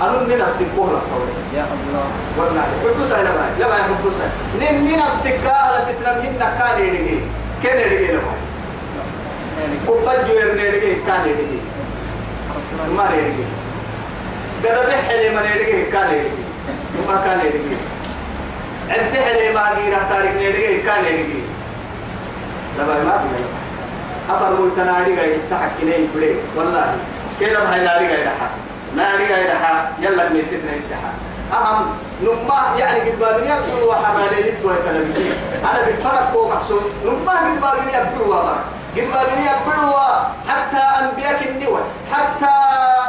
أنا 0.00 0.18
نفسي 0.38 0.64
كهلا 0.76 0.98
فوري 1.10 1.34
يا 1.54 1.64
الله. 1.64 2.06
والله 2.38 2.64
بقصة 2.84 3.22
لا 3.22 3.30
باي 3.30 3.50
لا 3.60 3.66
باي 3.68 3.80
بقصة 4.04 4.24
نين 4.60 4.98
نفسك 4.98 5.40
كهلا 5.44 5.92
تتنمين 5.92 6.38
كان 6.58 6.78
يدقي 6.84 7.18
كان 7.62 7.78
يدقي 7.78 8.12
لا 8.12 8.20
باي 8.20 9.78
كوبا 9.86 10.22
جوير 10.28 10.56
يدقي 10.56 10.94
كان 11.06 11.20
يدقي 11.28 11.60
ما 12.96 13.04
يدقي 13.14 13.44
قد 14.64 14.88
بحلي 14.88 15.28
من 15.30 15.42
يدقي 15.54 15.82
كان 15.92 16.14
يدقي 16.14 16.30
ما 17.08 17.22
كان 17.24 17.38
يدقي 17.40 17.76
عبت 18.90 19.16
حلي 19.16 19.52
ما 19.54 19.60
غير 19.76 19.96
تاريخ 20.10 20.32
يدقي 20.40 20.76
كان 20.82 21.04
يدقي 21.04 21.40
لا 22.78 22.84
ما 22.84 22.94
بيلا. 22.94 23.16
أفر 24.30 24.56
مولتنا 24.60 25.06
يدقي 25.08 25.32
تحكي 25.50 26.06
بلي 26.14 26.34
والله. 26.56 26.96
كيرا 27.40 27.60
بهاي 27.64 27.80
ناري 27.84 28.06
قاعد 28.06 28.28
حق 28.40 28.50
ناري 28.96 29.24
قاعد 29.24 29.48
حق 29.62 29.90
يلا 30.00 30.28
بنسيتنا 30.28 30.72
يدحق 30.72 31.14
أهم 31.52 31.86
نما 32.22 32.60
يعني 32.78 33.10
قد 33.10 33.18
بابني 33.18 33.58
أبدو 33.58 33.90
وحما 33.90 34.22
ليلت 34.30 34.64
ويتنبي 34.64 35.32
أنا 35.64 35.80
بتفرق 35.88 36.30
كو 36.32 36.48
محسوم 36.48 36.84
نما 37.04 37.32
قد 37.32 37.60
بابني 37.60 38.00
أبدو 38.00 38.24
وبرا 38.24 38.56
قد 38.96 39.06
بابني 39.12 39.44
أبدو 39.54 39.92
حتى 40.48 40.82
أنبياء 41.00 41.48
النوى 41.48 41.80
حتى 42.12 42.54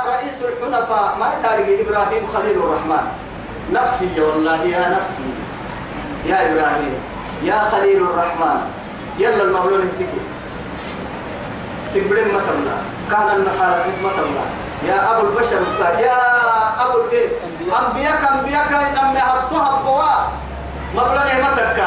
رئيس 0.08 0.38
الحنفاء. 0.42 1.16
ما 1.20 1.34
يتارق 1.34 1.68
إبراهيم 1.80 2.24
خليل 2.34 2.58
الرحمن. 2.58 3.06
نفسي 3.72 4.22
والله 4.22 4.64
يا 4.64 4.90
نفسي. 4.90 5.30
يا 6.26 6.38
إبراهيم. 6.52 6.96
يا 7.44 7.60
خليل 7.72 8.02
الرحمن. 8.02 8.60
يلا 9.20 9.44
المولون 9.44 9.82
انتكي 9.82 10.22
تقبلين 11.94 12.28
ما 12.34 12.40
تملا 12.40 12.78
كان 13.12 13.28
النحالة 13.36 13.86
ما 14.04 14.10
تملا 14.18 14.46
يا 14.88 15.18
أبو 15.18 15.28
البشر 15.28 15.62
أستاذ. 15.62 16.00
يا 16.00 16.18
أبو 16.86 17.02
البيت. 17.02 17.32
أنبياء 17.70 18.20
أنبياء 18.34 18.68
إنما 18.90 19.20
يحطوها 19.20 19.82
بوا 19.86 20.14
مبلغ 20.96 21.24
نعمتك. 21.28 21.80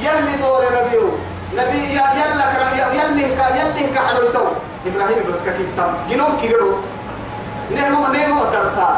يلي 0.00 0.34
دور 0.36 0.62
نبيو 0.76 1.08
نبي 1.56 1.94
يا 1.94 2.06
يلا 2.18 2.44
كرا 2.52 2.68
يلي 2.94 3.36
كا 3.36 3.46
يلي 3.56 3.84
كحلو 3.94 4.26
تو 4.32 4.46
إبراهيم 4.86 5.22
بس 5.28 5.40
كي 5.42 5.66
تم. 5.76 5.92
جنوم 6.10 6.32
كيرو. 6.40 6.76
نعمة 7.70 8.08
نعمة 8.12 8.44
ترتا. 8.52 8.90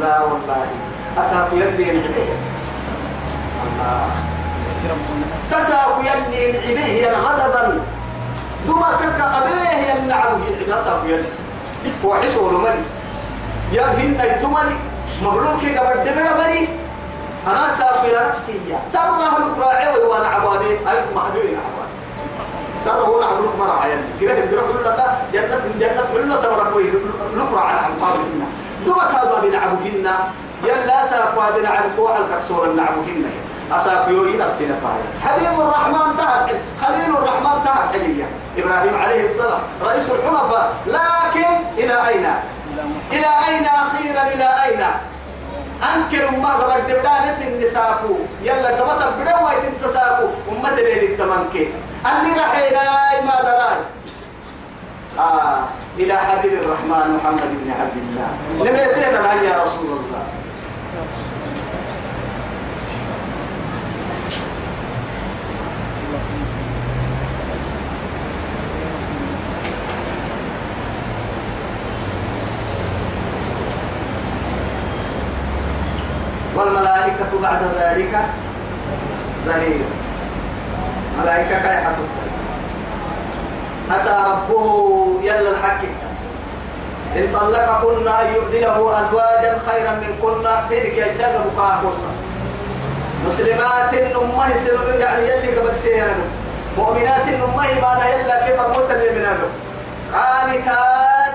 لا 0.00 0.20
والله. 0.20 0.66
أساق 1.18 1.48
يلي 1.52 1.84
نعمة. 1.84 2.26
الله. 3.66 4.10
تساق 5.50 5.96
يلي 6.04 6.42
نعمة. 6.74 7.18
غضبا 7.24 7.80
دوما 8.66 8.90
كك 9.00 9.20
أبيه 9.20 9.70
ينعم 9.88 10.42
العصا 10.66 11.02
يس 11.06 11.24
وحسوا 12.04 12.52
لمن 12.52 12.84
يا 13.72 13.86
بهن 13.96 14.20
التمني 14.20 14.76
مبروك 15.22 15.62
قبل 15.78 16.04
دبر 16.04 16.26
بري. 16.38 16.68
أنا 17.46 17.68
يا 18.04 18.28
نفسي 18.28 18.60
سر 18.92 18.98
أهل 18.98 19.42
كراعي 19.56 19.98
وأنا 20.04 20.26
عبادي. 20.26 20.70
أيت 20.70 21.16
محبوبين 21.16 21.58
عبادي. 21.66 21.94
سر 22.84 22.90
هو 22.90 23.20
نعمل 23.20 23.44
مرة 23.58 23.80
عيال 23.82 24.02
كده 24.20 24.34
بنروح 24.34 24.64
نقول 24.64 24.84
لك 24.84 25.00
جنة 25.32 25.60
جنة 25.80 26.06
ولا 26.14 26.36
تمر 26.36 26.70
كوي 26.72 26.84
نقرأ 27.36 27.60
على 27.60 27.78
عبادنا 27.78 28.46
دوما 28.86 29.04
كادوا 29.12 29.38
بنعبوهن 29.40 30.08
يلا 30.64 31.06
ساب 31.06 31.34
وبنعب 31.36 31.90
فوق 31.96 32.16
الكسور 32.16 32.72
نعبوهن 32.72 33.30
أساق 33.72 34.08
يوري 34.08 34.36
نفسي 34.36 34.64
نفايا. 34.66 35.06
حبيب 35.24 35.60
الرحمن 35.60 36.16
تهر 36.16 36.50
خليل 36.82 37.10
الرحمن 37.16 37.64
تهر 37.64 37.88
حليا 37.92 38.26
إبراهيم 38.58 38.94
عليه 39.02 39.24
السلام 39.24 39.60
رئيس 39.84 40.10
الحنفاء. 40.10 40.72
لكن 40.86 41.52
إلى 41.78 42.08
أين؟ 42.08 42.26
إلى 43.12 43.26
أين 43.48 43.66
أخيرا؟ 43.66 44.22
إلى 44.34 44.48
أين؟ 44.64 44.82
أنكر 45.80 46.30
ما 46.30 46.48
قبل 46.48 46.80
دبدان 46.92 47.34
سن 47.34 47.58
نساكو 47.62 48.14
يلا 48.42 48.68
قبط 48.68 49.00
بدو 49.18 49.46
ويتم 49.46 49.74
تساكو 49.82 50.26
أمة 50.52 50.76
ليل 50.76 51.04
التمنك. 51.12 51.54
أني 52.06 52.30
رحينا 52.40 52.80
ما 53.26 53.36
دراي. 53.42 53.80
آه 55.18 55.64
إلى 55.98 56.16
حبيب 56.16 56.52
الرحمن 56.52 57.06
محمد 57.16 57.50
بن 57.64 57.70
عبد 57.80 57.96
الله. 57.96 58.30
لم 58.70 58.76
يا 59.44 59.62
رسول 59.62 59.86
الله 59.86 60.24
والملائكة 76.56 77.29
بعد 77.42 77.62
ذلك 77.78 78.18
ظهير. 79.46 79.84
ملائكة 81.22 81.58
كاي 81.62 81.76
حتوك 81.76 82.08
عسى 83.90 84.24
ربه 84.26 85.06
يلا 85.22 85.50
الحق. 85.50 85.82
إن 87.16 87.28
طلقكن 87.34 88.08
أن 88.08 88.34
يبدله 88.34 89.00
أزواجا 89.00 89.58
خيرا 89.66 89.90
من 89.90 90.18
كن 90.22 90.68
سيرك 90.68 90.96
يا 90.96 91.12
سادة 91.12 91.38
بقاء 91.38 91.80
فرصة 91.82 92.10
مسلمات 93.26 93.94
أمه 93.94 94.54
سر 94.54 94.94
يعني 95.00 95.28
يلي 95.28 95.58
قبل 95.58 95.74
سيرا 95.74 96.14
مؤمنات 96.78 97.28
أمه 97.28 97.56
ما 97.56 98.06
يلا 98.06 98.46
كيف 98.46 98.60
الموت 98.60 98.90
اللي 98.90 99.10
من 99.10 99.24
هذا 99.24 99.48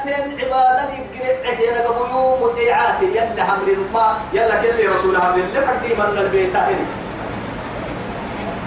قانتات 0.05 0.45
عبادا 0.45 0.93
يقرع 1.13 1.53
هنا 1.53 1.87
قبيو 1.87 2.37
مطيعات 2.37 3.01
يلا 3.01 3.43
حمر 3.43 3.75
ما 3.93 4.17
يلا 4.33 4.61
كل 4.61 4.89
رسول 4.89 5.21
حمر 5.21 5.35
اللي 5.35 5.61
فردي 5.61 5.95
من 5.95 6.17
البيت 6.17 6.55
هنا. 6.55 6.85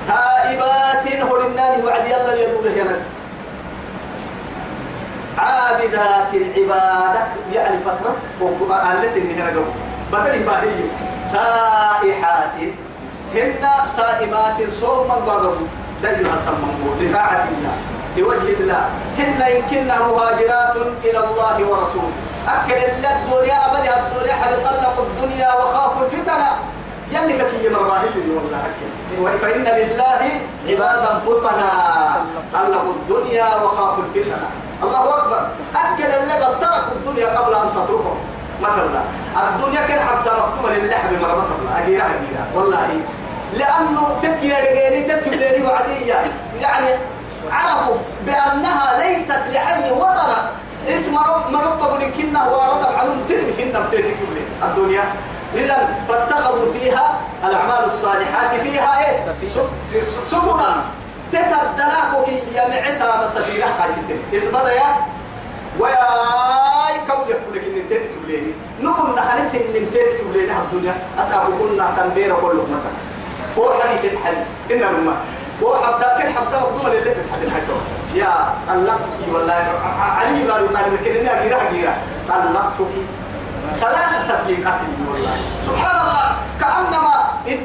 تائبات 0.08 1.22
هرنان 1.22 1.84
وعد 1.84 2.06
يلا 2.06 2.34
يدور 2.34 2.68
هنا. 2.68 3.00
عابدات 5.38 6.34
العبادة 6.34 7.26
يعني 7.52 7.78
فترة. 7.84 8.16
وقال 8.40 9.00
لسن 9.02 9.30
هنا 9.30 9.48
قبل 9.48 9.64
بدل 10.12 10.42
إباهي 10.42 10.80
سائحات. 11.24 12.54
هن 13.34 13.66
صائمات 13.96 14.70
صوما 14.70 15.18
بعضهم 15.26 15.68
دلها 16.02 16.36
سمموا 16.36 16.94
لطاعة 17.00 17.48
الله. 17.58 17.97
لوجه 18.16 18.60
الله. 18.60 18.84
هن 19.18 19.40
يمكن 19.56 19.88
مهاجرات 19.88 20.76
إلى 21.04 21.18
الله 21.18 21.56
ورسوله. 21.70 22.12
أكل 22.48 22.74
الله 22.74 23.12
الدنيا 23.22 23.56
أبدا 23.66 23.94
الدنيا 24.06 24.34
حد 24.34 24.52
طلقوا 24.64 25.04
الدنيا 25.04 25.50
وخافوا 25.54 26.06
الفتنة. 26.06 26.48
يلي 27.12 27.32
كي 27.38 27.68
مرباهي 27.68 28.08
والله 28.36 28.62
أكل. 28.68 29.38
فإن 29.38 29.64
لله 29.64 30.22
عبادا 30.68 31.20
فطنا 31.26 31.70
طلقوا 32.52 32.92
الدنيا 32.92 33.48
وخافوا 33.64 34.02
الفتنة. 34.04 34.48
الله 34.82 35.18
أكبر. 35.18 35.48
أكل 35.76 36.04
اللي 36.04 36.34
بس 36.40 36.54
تركوا 36.60 36.94
الدنيا 36.96 37.38
قبل 37.38 37.54
أن 37.54 37.70
تتركهم 37.74 38.18
مثلا 38.62 39.02
الدنيا 39.48 39.86
كان 39.86 40.00
حتى 40.00 40.30
مكتوبة 40.30 40.74
للحب 40.74 41.12
مرة 41.12 41.34
مثلا 41.34 41.82
أجيرا 41.82 42.04
أجيرا 42.04 42.44
والله. 42.54 43.00
لأنه 43.52 44.18
تتي 44.22 44.52
رجالي 44.52 45.02
تتي 45.02 45.30
لي 45.30 45.66
وعدية 45.66 46.14
يعني 46.60 46.88
عرفوا 47.52 47.96
بأنها 48.26 48.98
ليست 48.98 49.42
لحي 49.52 49.90
وطنا 49.90 50.50
اسم 50.88 51.18
رب 51.18 51.50
مرب 51.50 52.12
كنا 52.16 52.48
ورد 52.48 52.84
عنهم 52.98 53.20
تلم 53.28 53.54
كنا 53.58 53.80
بتيتك 53.80 54.16
الدنيا. 54.62 55.04
إذا 55.54 55.88
فاتخذوا 56.08 56.72
فيها 56.72 57.20
الأعمال 57.44 57.84
الصالحات 57.86 58.60
فيها 58.60 58.90
إيه؟ 59.00 59.34
سفنا 60.30 60.84
تتبدلاكو 61.32 62.30
يا 62.54 62.68
معتا 62.68 63.24
مسافيرة 63.24 63.66
خايستين. 63.78 64.20
إسبدا 64.34 64.72
يا؟ 64.72 64.96
وياي 65.78 66.96
كون 67.08 67.28
يفكرك 67.28 67.64
إن 67.64 67.88
تيتك 67.88 68.10
بليني 68.24 68.52
نمر 68.80 69.14
نحنس 69.16 69.54
إن 69.54 69.90
تيتك 69.92 70.24
بليني 70.32 70.58
الدنيا. 70.58 70.94
أسأل 71.18 71.40
كنا 71.58 71.86
تنبير 71.96 72.34
كل 72.34 72.56
مكان. 72.56 72.96
هو 73.58 73.72
حبي 73.80 74.08
تتحل 74.08 74.36
إنما 74.70 74.90
نما 74.90 75.16
هو 75.62 75.72
كل 76.18 76.28
حبتا 76.34 76.60
مقدومة 76.60 76.88
اللي 76.88 77.00
تتحل 77.14 77.42
الحجة 77.42 77.74
يا 78.14 78.54
طلقتك 78.68 79.32
والله. 79.32 79.64
علي 80.18 80.42
ما 80.44 80.54
يقال 80.58 80.94
لك 80.94 81.08
إنها 81.08 81.42
جيرة 81.42 81.60
جيرة 81.72 81.96
طلقتك. 82.28 82.94
ثلاث 83.80 84.12
تطليقات 84.28 84.80
والله. 85.12 85.36
سبحان 85.66 85.96
الله 86.00 86.26
كأنما 86.60 87.14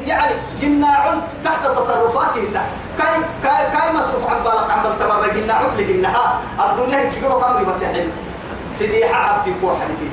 يعني 0.06 0.34
جناع 0.60 1.14
تحت 1.44 1.66
تصرفاتهن 1.66 2.56
كاي 2.98 3.16
كاي 3.42 3.62
كاي 3.78 3.92
مصروف 3.94 4.26
عن 4.30 4.42
بالك 4.44 4.70
عن 4.70 4.82
بال 4.82 4.98
تبرع 4.98 5.26
جناع 5.34 5.60
لجنها 5.78 6.40
الدنيا 6.60 7.10
كيلو 7.10 7.28
قمري 7.28 7.64
بس 7.64 7.82
يحل 7.82 8.08
سيدي 8.74 9.04
عبتي 9.04 9.54
كو 9.60 9.70
حديتي 9.70 10.10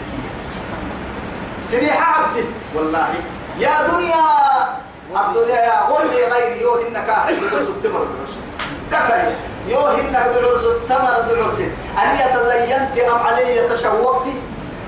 سيدي 1.65 1.91
عبتي 1.91 2.45
والله. 2.75 3.07
يا 3.59 3.87
دنيا 3.91 4.23
الدنيا 5.15 5.55
يا 5.55 5.79
غري 5.89 6.07
غير 6.31 6.61
يو 6.61 6.75
انك 6.75 7.07
دعوس 7.51 7.67
التمر 7.67 8.07
كاي 8.91 9.23
يو 9.67 9.87
انك 9.87 10.25
دعوس 10.41 10.63
التمر 10.63 11.13
دعوس 11.29 11.59
أني 12.03 12.23
تزينت 12.35 12.97
أم 13.09 13.19
علي 13.19 13.67
تشوقت؟ 13.69 14.27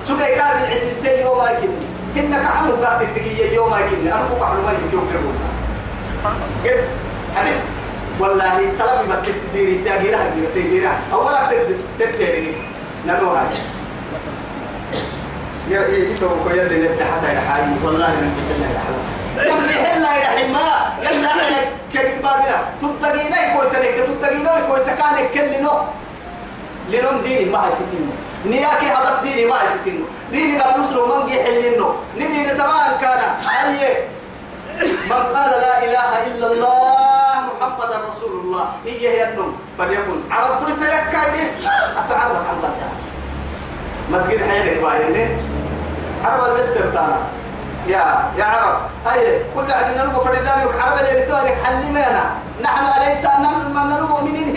سكي 0.04 0.34
كابل 0.34 0.72
عسنتين 0.72 1.20
يوم 1.20 1.40
أكني 1.40 1.84
إنك 2.16 2.44
عنه 2.46 2.82
قاعد 2.82 3.14
تتكي 3.14 3.54
يوم 3.54 3.70
ما 3.70 3.78
يكني 3.78 4.14
أنا 4.14 4.28
بقى 4.40 4.50
عنه 4.50 4.60
ما 4.60 4.72
يكني 4.72 4.92
يوم. 4.92 5.08
كربونا 5.12 5.48
كيف 6.64 6.80
حبيب 7.36 7.60
والله 8.20 8.68
سلف 8.68 9.08
ما 9.08 9.22
تديري. 9.52 9.84
تاجيرها 9.84 10.30
تديرها 10.54 10.98
أولا 11.12 11.50
تديري 11.98 12.54
نلو 19.36 19.54
هاي 19.54 20.20
يا 20.20 20.28
حما 20.36 20.68
يلا 21.02 21.30
كيف 21.92 22.22
بابنا 22.22 22.56
تتقينا 22.80 23.38
يكون 23.46 23.72
تنك 23.72 23.94
تتقينا 24.08 24.58
يكون 24.58 24.78
تكانك 24.86 25.30
كل 25.34 25.62
نو 25.62 25.72
لنوم 26.90 27.22
ديني 27.22 27.44
ما 27.50 27.68
يسكنه 27.68 28.12
نياكي 28.46 28.86
هدف 28.86 29.22
ديني 29.22 29.44
ما 29.46 29.56
يسكنه 29.64 30.04
ديني 30.32 30.58
قبل 30.58 30.80
نسلو 30.82 31.06
من 31.06 31.26
جي 31.26 31.42
حلنه 31.42 31.94
نديني 32.16 32.50
تمام 32.50 32.92
كان 33.00 33.20
من 35.10 35.12
قال 35.34 35.50
لا 35.50 35.84
إله 35.84 36.10
إلا 36.26 36.46
الله 36.52 37.34
محمد 37.50 37.90
رسول 38.10 38.40
الله 38.40 38.66
إيه 38.86 39.22
ينم 39.22 39.52
فليكن 39.78 40.18
تذكر 40.60 41.24
به 41.34 41.46
أتعرف 42.00 42.42
عن 42.48 42.56
الله 42.56 42.90
مسجد 44.10 44.40
حينك 44.50 44.78
باينه 44.82 45.38
عرب 46.24 46.54
المسر 46.54 46.80
تانا 46.80 47.18
يا 47.88 48.30
يا 48.38 48.44
عرب. 48.44 48.78
هاي 49.06 49.42
كل 49.54 49.72
عدنا 49.72 50.04
نبغى 50.04 50.24
فردان 50.24 50.58
يك 50.68 50.80
عرب 50.80 50.98
اللي 50.98 51.22
توارك 51.26 51.56
حلمنا 51.64 52.30
نحن 52.62 52.84
أليس 53.02 53.24
أننا 53.24 53.84
من 53.84 53.96
المؤمنين 53.98 54.54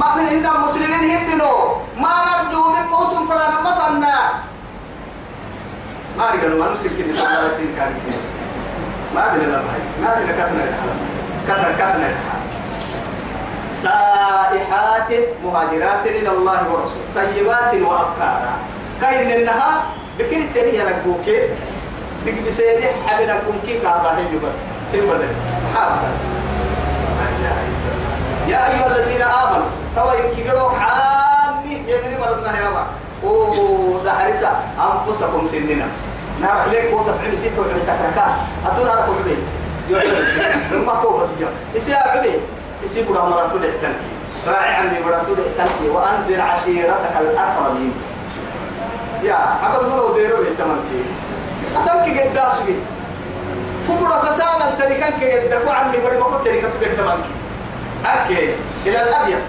ما 0.00 0.14
من 0.16 0.26
هنا 0.28 0.58
مسلمين 0.58 1.10
هننو 1.10 1.76
ما 1.98 2.14
نرجو 2.26 2.68
من 2.68 2.86
موسم 2.90 3.26
فلانا 3.26 3.60
ما 3.64 3.74
فنا 3.74 4.14
ما 6.18 6.30
رجعوا 6.30 6.58
ما 6.64 6.74
نسيب 6.74 6.92
سبعة 7.08 7.54
سنين 7.56 7.74
كان 7.76 7.92
ما 9.14 9.32
بينا 9.32 9.46
لا 9.52 9.58
هاي 9.58 9.80
ما 10.02 10.14
بينا 10.14 10.32
كتنا 10.32 10.64
الحلم 10.64 10.98
كتنا 11.48 11.72
كتنا 11.72 12.08
سائحات 13.74 15.10
مهاجرات 15.44 16.06
إلى 16.06 16.28
الله 16.30 16.72
ورسوله. 16.72 17.04
طيبات 17.14 17.74
وأبكارا. 17.74 18.54
كاين 19.00 19.30
إنها 19.30 19.82
بكل 20.18 20.42
تاني 20.54 20.76
يرقوك 20.78 21.26
دق 22.26 22.46
بسيري 22.46 22.88
حبنا 23.06 23.40
كونكي 23.46 23.78
كابا 23.80 24.10
هي 24.16 24.38
بس. 24.44 24.56
سين 24.90 25.04
بدل. 25.06 25.28
حابة. 25.74 26.08
يا 28.48 28.60
أيها 28.68 28.86
الذين 28.86 29.22
آمنوا 29.22 29.70
توا 29.96 30.12
يمكن 30.14 30.46
يروح 30.50 30.74
عامي. 30.82 31.72
يمني 31.72 32.16
مرضنا 32.20 32.58
يا 32.60 32.70
با 32.70 32.84
أوه 33.24 34.04
ده 34.04 34.12
حريصة. 34.12 34.50
أنفسكم 34.78 35.46
سن 35.52 35.78
نفس. 35.78 35.98
نعرف 36.40 36.68
ليك 36.68 36.92
هو 36.92 37.02
تفعيل 37.02 37.38
سيتو 37.38 37.62
عند 37.62 37.82
تكركا 37.86 38.36
أتون 38.66 38.88
عارف 38.88 39.08
عبي 39.20 39.36
يوم 40.72 40.86
ما 40.86 40.94
تو 41.02 41.18
بس 41.18 41.28
يا 41.40 41.48
إسي 41.76 41.94
عبي 41.94 42.32
إسي 42.84 43.02
بڑا 43.04 43.22
مراتو 43.30 43.58
لحتن. 43.58 43.94
راعي 44.48 44.74
عني 44.74 45.00
مراتو 45.06 45.32
لحتن. 45.32 45.68
وأنذر 45.94 46.40
عشيرتك 46.40 47.14
الأقربين. 47.20 47.92
يا 49.22 49.34
عبد 49.62 49.84
الله 49.84 50.02
وديرو 50.02 50.36
لحتمنكي 50.42 51.02
أتنك 51.76 52.18
قداسي 52.20 52.74
كبرى 53.88 54.16
فسادا 54.22 54.66
تريكان 54.78 55.12
كيدكو 55.20 55.70
عني 55.70 55.96
بدي 55.98 56.16
بقول 56.16 56.44
تريكا 56.44 56.68
تقدمك 56.68 57.18
أكي 58.06 58.54
إلى 58.86 59.02
الأبيض. 59.02 59.42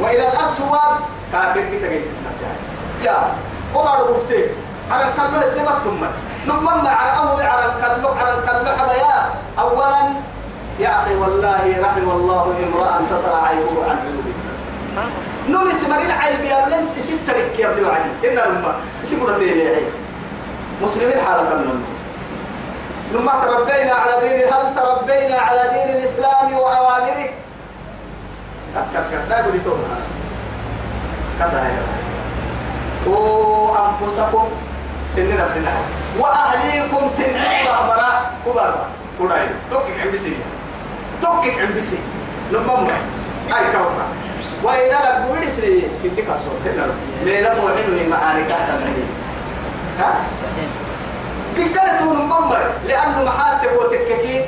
وإلى 0.00 0.28
الأسود. 0.28 0.94
كافر 1.32 1.60
كي 1.60 1.78
تجيس 1.78 2.06
يا. 3.02 3.16
عمر 3.74 4.12
بفتي 4.12 4.46
على 4.90 5.04
الكلمة 5.08 5.44
الدمتم 5.44 6.06
نمم 6.46 6.68
على 6.68 7.18
أول 7.18 7.42
على 7.42 7.64
الكلمة 7.66 8.08
على 8.20 8.38
الكلمة 8.38 8.76
حبايا 8.76 9.30
أولا. 9.58 10.12
يا 10.80 11.02
أخي 11.02 11.14
والله 11.14 11.80
رحم 11.80 12.10
الله 12.10 12.44
امرأ 12.64 13.04
ستر 13.04 13.34
عيبه 13.44 13.84
عن 13.90 13.96
عيوب 14.04 14.26
الناس. 14.34 14.62
نون 15.48 15.78
سمرين 15.78 16.10
عيب 16.10 16.44
يا 16.44 16.66
بلنس. 16.66 16.96
اسم 16.96 17.16
ترك 17.26 17.58
يا 17.58 17.70
ابن 17.70 17.84
علي. 17.84 18.32
إن 18.32 18.38
الماء 18.38 18.74
اسم 19.04 19.24
رتين 19.24 19.76
مسلمين 20.82 21.20
حالة 21.26 21.50
كمنا 21.50 21.74
لما 23.12 23.32
تربينا 23.42 23.94
على 23.94 24.28
دين 24.28 24.52
هل 24.52 24.74
تربينا 24.76 25.36
على 25.38 25.62
دين 25.72 25.96
الإسلام 25.96 26.52
وأوامره؟ 26.52 27.30
كت 28.74 29.04
كت 29.12 29.28
لا 29.30 29.38
يقول 29.40 29.52
لي 29.52 29.60
كذا 31.38 31.66
هي 31.66 31.72
وأنفسكم 33.10 34.48
سن 35.10 35.36
نفسنا 35.36 35.72
وأهليكم 36.18 37.08
سن 37.08 37.32
مرا 37.88 38.30
كبار. 38.46 38.86
كوراي 39.18 39.46
توكك 39.70 40.00
عم 40.02 40.12
بسي 40.12 40.36
توكك 41.22 41.58
عم 41.60 41.76
بسي 41.78 41.98
لما 42.52 42.86
أي 43.56 43.64
كوكا 43.72 44.06
وإذا 44.62 44.98
لك 45.40 45.48
سري 45.48 45.90
في 46.02 46.08
تلك 46.08 46.26
الصور 46.28 46.54
هنا 46.66 46.86
ليلة 47.24 47.54
موحد 47.60 48.08
معاني 48.10 48.44
كاسة 48.44 48.78
ها؟ 49.98 50.14
قلتوا 51.56 52.14
ممر 52.14 52.70
لأنه 52.88 53.24
محاتب 53.24 53.70
وتككي. 53.78 54.44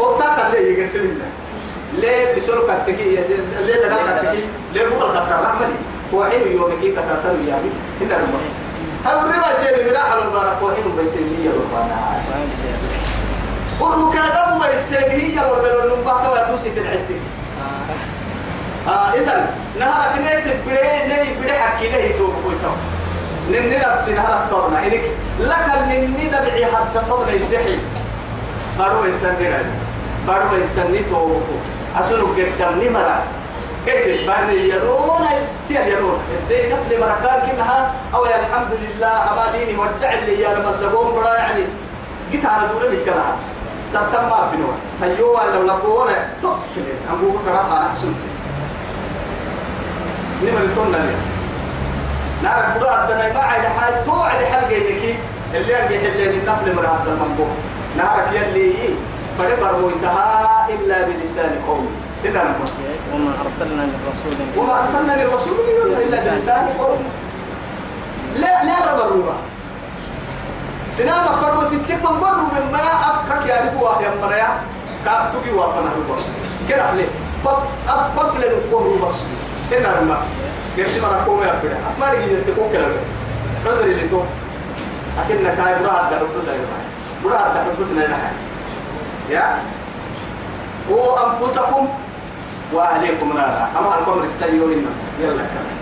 وبتاتا 0.00 0.48
ليه 0.52 0.78
يقسم 0.78 0.98
لنا 1.00 1.28
ليه 1.94 2.36
بسرعة 2.36 2.82
كتكي 2.86 3.16
ليه 3.66 3.76
تدل 3.76 3.96
كتكي 4.20 4.44
ليه 4.72 4.86
بقول 4.88 5.10
كتر 5.10 5.40
رحمني؟ 5.44 5.76
فوحين 6.12 6.52
يومكي 6.52 6.92
كتاتر 6.92 7.34
يامي 7.48 7.70
هنا 8.00 8.16
رمى 8.16 8.40
هل 9.04 9.18
الربا 9.18 9.54
سيدي 9.54 9.96
على 9.98 10.22
المبارك 10.22 10.56
فوحين 10.60 10.96
بيسيني 10.98 11.44
يا 11.44 11.50
ربنا 11.50 11.96
والركادة 13.80 14.54
ما 14.58 14.68
يسيني 14.68 15.34
يا 15.36 15.42
ربنا 15.42 15.84
النبات 15.84 16.26
ويتوسي 16.32 16.70
في 16.70 16.80
العتك 16.80 17.20
آه 18.88 19.12
إذن 19.14 19.46
نهارك 19.78 20.18
نيت 20.18 20.44
بري 20.66 21.08
ني 21.08 21.40
بري 21.42 21.52
حكي 21.58 21.88
له 21.88 22.18
تو 22.18 22.26
كويتو 22.44 22.72
نني 23.50 23.78
نفسي 23.78 24.12
نهارك 24.12 24.50
تورنا 24.50 24.86
إنك 24.86 25.04
لك 25.40 25.66
نني 25.88 26.26
دبعي 26.26 26.66
حتى 26.66 27.00
تورنا 27.08 27.32
يفحي. 27.32 27.78
بارو 28.78 29.04
يسني 29.04 29.48
رأي. 29.48 29.64
بارو 30.26 30.56
يسني 30.56 30.98
تو 31.10 31.40
أسلو 31.96 32.26
قدامني 32.26 32.88
مرة 32.88 33.22
كيف 33.86 34.26
بارني 34.26 34.68
يرون 34.68 35.26
تيا 35.68 35.80
يرون 35.86 36.18
الدين 36.30 36.72
نفل 36.72 37.00
مركان 37.00 37.50
كنها. 37.50 37.94
أو 38.14 38.24
الحمد 38.24 38.72
لله 38.82 39.32
أما 39.32 39.44
ديني 39.52 39.78
ودع 39.78 40.12
اللي 40.12 40.40
يا 40.40 40.48
رمضان 40.54 41.14
برا 41.14 41.34
يعني. 41.34 41.64
جيت 42.32 42.46
على 42.46 42.68
دورة 42.68 42.88
بالكلام 42.90 43.36
سبتم 43.86 44.24
ما 44.28 44.50
بنوا 44.52 44.72
سيوا 44.98 45.40
لو 45.54 45.62
لقونا. 45.62 46.28
توكل 46.42 46.86
أبو 47.12 47.30
بكر 47.30 47.50
أنا 47.50 47.90
حسنت 47.94 48.16
نمر 50.42 50.66
تونا 50.74 50.96
لي 50.96 51.35
نار 52.42 52.64
بدا 52.76 52.90
عندنا 52.90 53.32
ما 53.32 53.40
عاد 53.40 53.66
حال 53.66 54.04
تو 54.04 54.12
عاد 54.12 54.44
حلقة 54.44 54.70
يكي 54.70 55.18
اللي 55.54 55.72
يجي 55.72 55.98
حلين 55.98 56.40
النفل 56.40 56.76
مراد 56.76 57.08
المنبوه. 57.08 57.48
نارك 57.96 58.28
يلي 58.32 58.72
فرفر 59.38 59.90
انتهى 59.96 60.74
إلا 60.74 61.02
بلسان 61.02 61.58
قوم 61.68 61.88
إذا 62.24 62.42
وما 63.14 63.32
أرسلنا 63.44 63.82
من 63.84 64.00
رسول 64.10 64.34
وما 64.56 64.80
أرسلنا 64.80 65.22
للرسول 65.22 65.56
إلا 66.02 66.30
بلسان. 66.30 66.68
قوم 66.78 67.04
لا 68.36 68.64
لا 68.64 68.92
رب 68.92 69.00
الروبا 69.00 69.36
سنام 70.92 71.24
فرمت 71.24 71.72
التكمن 71.72 72.20
مروا 72.20 72.48
من 72.52 72.72
ما 72.72 72.78
أفكك 73.10 73.48
يا 73.48 73.64
نبوة 73.64 74.02
يا 74.02 74.10
مريا. 74.22 74.48
كأبتكي 75.04 75.50
وافنا 75.50 75.90
البصر 75.96 76.28
كده 76.68 76.94
ليه 76.94 77.08
قفل 78.16 78.44
الكوه 78.44 78.98
بس 79.08 79.18
إن 79.78 79.84
رما 79.84 80.18
كيف 80.76 81.02
ما 81.02 81.20
نقوم 81.22 81.42
يا 81.42 81.60
بنا 81.62 81.78
ما 82.00 82.14
نجي 82.14 82.34
نتكوك 82.34 82.72
كلا 82.72 82.88
كذا 83.64 83.84
اللي 83.84 84.08
تو 84.08 84.20
أكيد 85.24 85.40
نكاي 85.40 85.74
برا 85.82 85.92
هذا 85.92 86.20
رب 86.22 86.40
سايد 86.40 86.60
برا 87.24 87.36
هذا 87.36 87.66
رب 87.68 87.84
سايد 87.84 88.10
يا 89.30 89.58
وأنفسكم 90.90 91.88
وأهليكم 92.72 93.32
نارا 93.36 93.68
أما 93.78 93.98
القمر 93.98 94.24
السيئون 94.24 94.86
يلا 95.20 95.42
كمان 95.42 95.76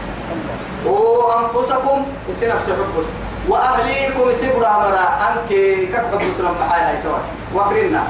وأنفسكم 0.87 2.07
يصير 2.29 2.55
نفس 2.55 2.65
حبس 2.65 3.05
وأهليكم 3.49 4.31
يصير 4.31 4.59
مرا 4.59 5.19
أنك 5.29 5.49
كتب 5.93 6.21
مسلم 6.31 6.55
بحاجة 6.61 6.91
هاي 6.91 7.03
توا 7.03 7.19
وكرنا 7.55 8.03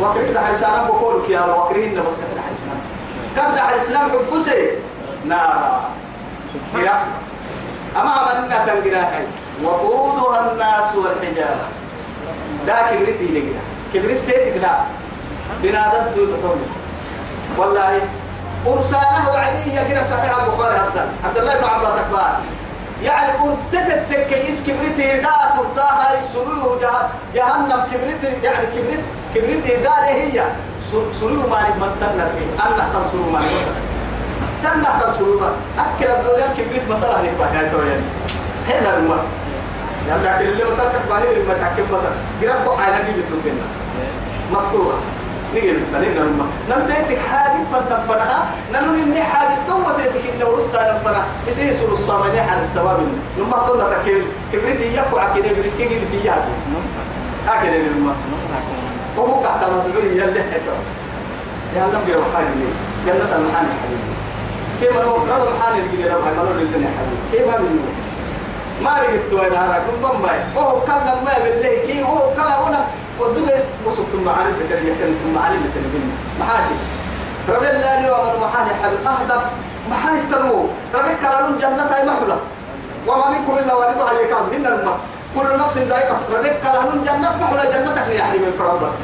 وكرنا 0.00 0.40
حرسنا 0.40 0.82
بقولك 0.82 1.30
يا 1.30 1.40
وكرنا 1.40 2.02
بس 2.02 2.12
كتب 2.12 2.38
حرسنا 2.46 2.74
كتب 3.36 3.58
حرسنا 3.58 3.98
حبسي 3.98 4.70
نارا 5.24 5.80
يا 6.76 7.04
أما 7.96 8.10
عملنا 8.10 8.56
تنقرا 8.66 9.00
هاي. 9.02 9.26
وقودها 9.64 10.52
الناس 10.52 10.94
والحجارة. 10.96 11.66
دا 12.66 12.76
كبرتي 12.90 13.26
لقنا 13.34 13.62
كبرت 13.94 14.28
لا 14.62 14.74
بنادم 15.62 16.04
تقول 16.14 16.58
والله 17.58 18.00
أرسانه 18.66 19.30
علي 19.34 19.88
كده 19.90 20.02
صحيح 20.02 20.38
البخاري 20.38 20.74
هذا 20.74 21.08
عبد 21.24 21.38
الله 21.38 21.54
بن 21.54 21.64
عباس 21.64 21.98
أكبر. 21.98 22.20
يعني 23.02 23.32
أرتت 23.40 23.88
التكيس 23.92 24.62
كبرتي 24.66 25.20
دا 25.20 25.30
ترتاها 25.56 26.20
سرور 26.32 26.78
جه- 26.80 27.08
جهنم. 27.34 27.82
كبرتي 27.92 28.26
يعني 28.46 28.66
كبرت 28.66 29.02
كبرتي 29.34 29.76
دا 29.82 30.04
هي. 30.06 30.42
سر- 30.92 31.12
سرور 31.20 31.46
مالك 31.50 31.76
من 31.76 31.96
تنر 32.00 32.30
أنا 32.66 32.88
تنصروا 32.94 33.32
مالك. 33.32 33.44
تنر 33.44 33.91
تنصروا 34.66 35.40
مالك 35.40 35.56
أكل 35.78 36.10
الدنيا 36.10 36.46
كبرت 36.58 36.90
مسألة 36.90 37.30
نبقى 37.32 37.48
هاي 37.48 37.70
توين 37.70 38.02
هنا 38.68 38.96
الماء 38.98 39.24
يعني 40.08 40.22
لكن 40.24 40.48
اللي 40.52 40.64
مسألة 40.64 40.92
باهي 41.10 41.34
لما 41.42 41.54
تحكم 41.54 41.82
مثلا 41.92 42.12
قرأت 42.42 42.80
على 42.80 43.04
جيب 43.04 43.24
الجنة 43.32 43.62
مسطورة 44.52 44.98
نيجي 45.54 45.72
نتنين 45.72 46.14
نما 46.14 46.46
نمتيتك 46.70 47.18
حاجة 47.30 47.52
فن 47.72 47.96
فنها 48.08 48.46
ننو 48.72 48.92
نمني 48.92 49.22
حاجة 49.22 49.56
تو 49.68 49.82
تيتك 49.96 50.22
إنه 50.34 50.48
رسا 50.58 50.94
نفنا 50.94 51.22
إسيه 51.48 51.72
سر 51.72 51.92
الصامني 51.92 52.40
عن 52.40 52.62
السباب 52.62 52.98
نما 53.38 53.56
تقولنا 53.66 53.84
تكيل 53.94 54.22
كبريتي 54.52 54.96
يكو 54.96 55.18
عكيني 55.18 55.48
بريتي 55.48 55.78
جيبتي 55.88 56.26
ياكي 56.26 56.52
هكذا 57.48 57.78
نما 57.78 58.12
وهو 59.16 59.42
تحت 59.42 59.56
مدعوني 59.64 60.16
يلي 60.16 60.42
حتى 60.52 60.74
يا 61.76 61.86
لم 61.86 62.00
يروا 62.08 62.24
حاجة 62.36 62.44
لي. 62.46 62.68
جنة 63.06 63.36
المحاني 63.36 63.68
حبيبي. 63.82 64.12
كيف 64.82 64.96
لو 64.96 65.14
رب 65.14 65.48
المحاني 65.48 65.80
اللي 65.80 66.10
رب 66.10 66.26
المحاني 66.26 66.62
اللي 66.62 66.88
حبيبي 66.96 67.22
كيف 67.32 67.46
منه 67.46 67.82
ما 68.82 68.90
رجعت 69.00 69.32
وين 69.32 69.54
هذا 69.54 69.82
كم 69.86 70.02
بام 70.02 70.22
باي. 70.22 70.38
هو 70.56 70.80
كان 70.80 71.00
لما 71.08 71.34
بالله 71.44 71.74
كي 71.86 72.02
هو 72.02 72.34
كان 72.36 72.52
هنا 72.64 72.86
ودوك 73.20 73.50
وصلتم 73.86 74.24
معاني 74.24 74.52
بكري 74.52 74.90
كنتم 74.90 75.34
معاني 75.34 75.56
ما 76.38 76.44
حد 76.44 76.70
رب 77.48 77.62
الله 77.62 78.00
لي 78.00 78.10
ومن 78.10 78.40
محاني 78.40 78.70
حبيب. 78.82 79.06
أهدف 79.06 79.44
محاني 79.90 80.20
تنمو 80.30 80.66
رب 80.94 81.08
كلام 81.22 81.58
جنة 81.58 81.82
هاي 81.92 82.06
محلة. 82.06 82.38
وما 83.06 83.30
منكم 83.30 83.58
إلا 83.58 83.74
واردها 83.74 84.12
يكاد 84.12 84.54
هن 84.54 84.66
الماء 84.66 84.98
كل 85.36 85.58
نفس 85.58 85.78
ذائقة. 85.78 86.18
رب 86.32 86.46
كلام 86.62 87.04
جنة 87.04 87.30
محلة 87.42 87.64
جنتك 87.70 88.08
يا 88.18 88.24
حبيبي 88.24 88.52
فرب 88.58 88.80
بس. 88.82 88.96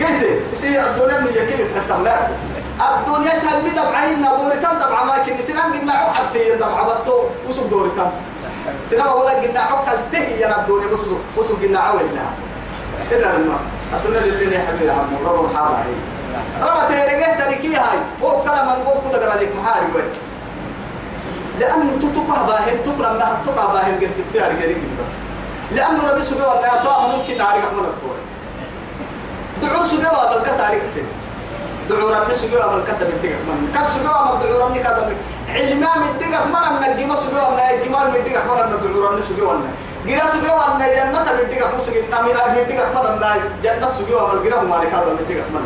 قلت 0.00 0.40
سي 0.54 0.80
الدنيا 0.80 1.18
من 1.20 1.32
يكيد 1.34 1.66
حتى 1.76 1.98
ما 1.98 2.28
الدنيا 2.80 3.38
سهل 3.38 3.64
مدى 3.64 3.80
بعين 3.92 4.22
دوري 4.22 4.56
كم 4.56 4.78
دبع 4.78 5.04
ما 5.04 5.18
كني 5.18 5.42
سنان 5.42 5.72
قلنا 5.72 5.92
حتى 5.92 6.48
يدبع 6.48 6.82
بس 6.82 6.96
تو 7.06 7.22
وصل 7.48 7.70
دوري 7.70 7.90
كم 7.90 8.10
سنان 8.90 9.06
ولا 9.06 9.30
قلنا 9.30 9.60
عقل 9.60 9.98
تهي 10.12 10.40
يا 10.40 10.60
الدنيا 10.60 10.92
وصل 10.92 11.18
وصل 11.36 11.54
قلنا 11.62 11.78
عوينا 11.78 12.26
إلا 13.12 13.36
الماء 13.36 13.58
الدنيا 13.94 14.20
لله 14.20 14.56
يا 14.56 14.66
حبيبي 14.66 14.90
عم 14.90 15.26
رب 15.26 15.44
الحارة 15.44 15.76
هي 15.86 15.94
رب 16.62 16.88
تيرجع 16.88 17.44
تركي 17.44 17.76
هاي. 17.76 17.98
هو 18.22 18.42
كلام 18.42 18.66
من 18.66 18.84
قوم 18.86 19.12
كده 19.12 19.30
قال 19.30 19.42
لك 19.42 19.52
محارب 19.56 19.94
وين. 19.94 20.04
لأنه 21.60 21.92
تتوقع 21.98 22.42
باهم 22.42 22.76
تقرأ 22.84 23.12
منها 23.12 23.38
تتوقع 23.42 23.72
باهم 23.72 23.98
غير 24.00 24.10
ستة 24.10 24.44
على 24.44 24.54
بس. 24.54 25.10
لأنه 25.72 26.10
ربي 26.10 26.24
سبحانه 26.24 26.48
وتعالى 26.48 27.16
ممكن 27.16 27.38
نعرف 27.38 27.72
من 27.72 27.84
الطول 27.84 28.18
دعو 29.62 29.84
سجوا 29.84 30.34
بالكسر 30.34 30.68
كتير 30.68 31.04
دعو 31.88 32.08
ربي 32.08 32.34
سجوا 32.34 32.66
بالكسر 32.74 33.06
الدقة 33.06 33.40
من. 33.48 33.72
كسر 33.74 33.90
سجوا 33.94 34.18
من 34.24 34.40
دعو 34.42 34.66
ربي 34.66 34.78
كذا 34.86 35.02
من. 35.08 35.16
علما 35.54 35.90
من 36.00 36.08
الدقة 36.14 36.44
من 36.52 36.56
أن 36.56 36.82
الجمال 36.92 37.18
سجوا 37.18 37.50
من 37.56 37.60
الجمال 37.74 38.04
من 38.10 38.16
الدقة 38.16 38.42
من 38.54 38.60
أن 38.60 38.70
دعو 38.84 39.00
ربي 39.06 39.22
سجوا 39.22 39.52
من 39.52 39.70
جرا 40.06 40.26
سجوا 40.34 40.66
من 40.74 40.78
جنة 40.96 41.20
من 41.32 41.40
الدقة 41.44 41.76
مسجد 41.76 42.04
أمير 42.20 42.36
من 42.52 42.58
الدقة 42.64 42.86
من 42.92 43.22
أن 43.24 43.40
جنة 43.64 43.88
سجوا 43.98 44.22
من 44.32 44.38
جرا 44.44 44.60
ما 44.70 44.84
كذا 44.92 45.04
من 45.12 45.18
الدقة 45.24 45.48
من. 45.54 45.64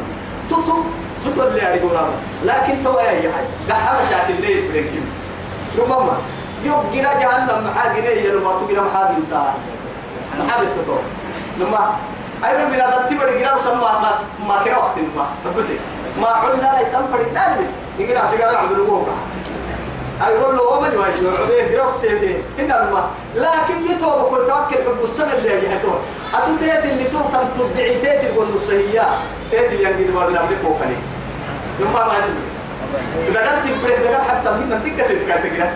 تتو 0.51 0.77
تتو 1.23 1.43
اللي 1.49 1.61
يعرفون 1.61 1.97
لكن 2.45 2.75
تو 2.85 2.99
أي 2.99 3.33
حاجة 3.33 3.51
ده 3.69 3.75
مشاكل 4.01 4.37
ليه 4.41 4.71
بريكين 4.71 5.05
شو 5.77 5.87
ماما 5.87 6.17
يوم 6.65 6.83
جرا 6.95 7.13
جهنم 7.21 7.59
محا 7.67 7.85
جرا 7.95 8.11
يلو 8.11 8.41
ما 8.45 8.53
تجرا 8.61 8.83
محا 8.83 9.03
بنتا 9.13 9.43
محا 10.39 10.57
بنتا 10.61 10.99
لما 11.59 11.83
من 12.71 12.81
هذا 12.81 13.07
تبر 13.11 13.39
جرا 13.39 13.55
وسمى 13.55 13.91
ما 14.03 14.11
ما 14.49 14.57
كنا 14.65 14.77
وقت 14.79 14.97
ما 15.17 15.27
بس. 15.59 15.71
ما 16.21 16.29
عنا 16.29 16.63
لا 16.63 16.81
يسمى 16.81 17.05
فريد 17.13 17.33
نادم 17.35 17.65
سجارة 18.31 18.57
عم 18.57 18.69
بنقول 18.69 19.03
أيضا 20.27 20.53
لو 20.53 20.69
هم 20.69 20.85
اللي 20.85 20.99
هاي 20.99 21.13
عبيه 21.43 21.77
جرا 21.77 21.93
سيدي. 22.01 22.35
هنا 22.59 22.85
الماء 22.89 23.11
لكن 23.35 23.91
يتوب 23.91 24.29
كل 24.31 24.47
توكل 24.47 24.97
في 24.99 25.05
السنة 25.05 25.33
اللي 25.33 25.51
هي 25.51 25.77
هتوه 25.77 25.99
أتو 26.35 26.57
تيت 26.61 26.85
اللي 26.93 27.05
تو 27.05 27.19
تم 27.19 27.49
تبعي 27.75 27.95
تيت 27.95 28.25
يقول 28.25 28.47
نصيحية 28.55 29.03
تيت 29.51 29.73
اللي 29.73 29.85
ينقل 29.85 30.13
ما 30.15 30.27
بنعمل 30.27 30.57
فوقني 30.63 30.97
يوم 31.81 31.93
ما 31.93 31.99
تبعي 32.01 33.29
إذا 33.29 33.41
كانت 33.41 33.79
تبريك 33.81 33.99
ده 34.01 34.23
حتى 34.23 34.51
من 34.51 34.79
نتيجة 34.81 35.03
تتكلم 35.03 35.57
كده 35.57 35.71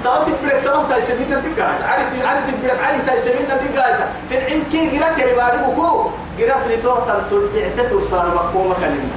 سوت 0.00 0.26
بريك 0.42 0.58
سوت 0.58 0.90
تاي 0.90 1.00
سمين 1.00 1.30
نتيجة 1.38 1.64
عارف 1.64 2.24
عارف 2.26 2.44
بريك 2.62 2.80
عارف 2.84 3.06
تاي 3.06 3.20
سمين 3.20 3.46
نتيجة 3.56 3.82
في 4.28 4.38
العين 4.38 4.64
كي 4.72 4.86
جرات 4.98 5.18
يا 5.18 5.34
باري 5.36 5.58
بكو. 5.58 6.10
جرات 6.38 6.56
اللي 6.66 6.76
تو 6.76 6.94
تل 7.30 7.48
تعتت 7.76 7.92
وصار 7.92 8.26
مقومة 8.34 8.74
كلمة. 8.74 9.10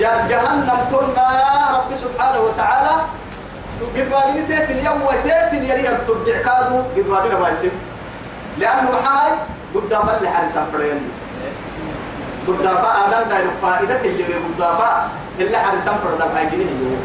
جهنم 0.00 0.80
تلنا 0.90 1.28
رب 1.76 1.90
سبحانه 1.96 2.40
وتعالى. 2.40 2.94
قد 3.76 4.08
ما 4.10 4.20
بين 4.32 4.48
تيت 4.48 4.70
اليوم 4.70 5.02
وتيت 5.02 5.52
يريد 5.52 5.98
ترجع 6.06 6.36
كادو. 6.42 6.76
قد 6.96 7.06
ما 7.08 7.20
بين 7.20 7.34
بايسين 7.40 7.70
لأنه 8.58 8.90
محاي 8.90 9.32
قد 9.74 9.92
فل 10.06 10.28
حارسان 10.28 10.66
فريان 10.72 11.00
قد 12.48 12.66
فا 12.82 12.90
آدم 13.04 13.28
دايرو 13.28 13.50
فائدة 13.62 14.00
اللي 14.00 14.24
قد 14.24 14.60
فا 14.60 15.08
اللي 15.40 15.58
حارسان 15.58 15.94
فريان 16.04 16.34
بايسين 16.34 16.60
اللي 16.60 16.96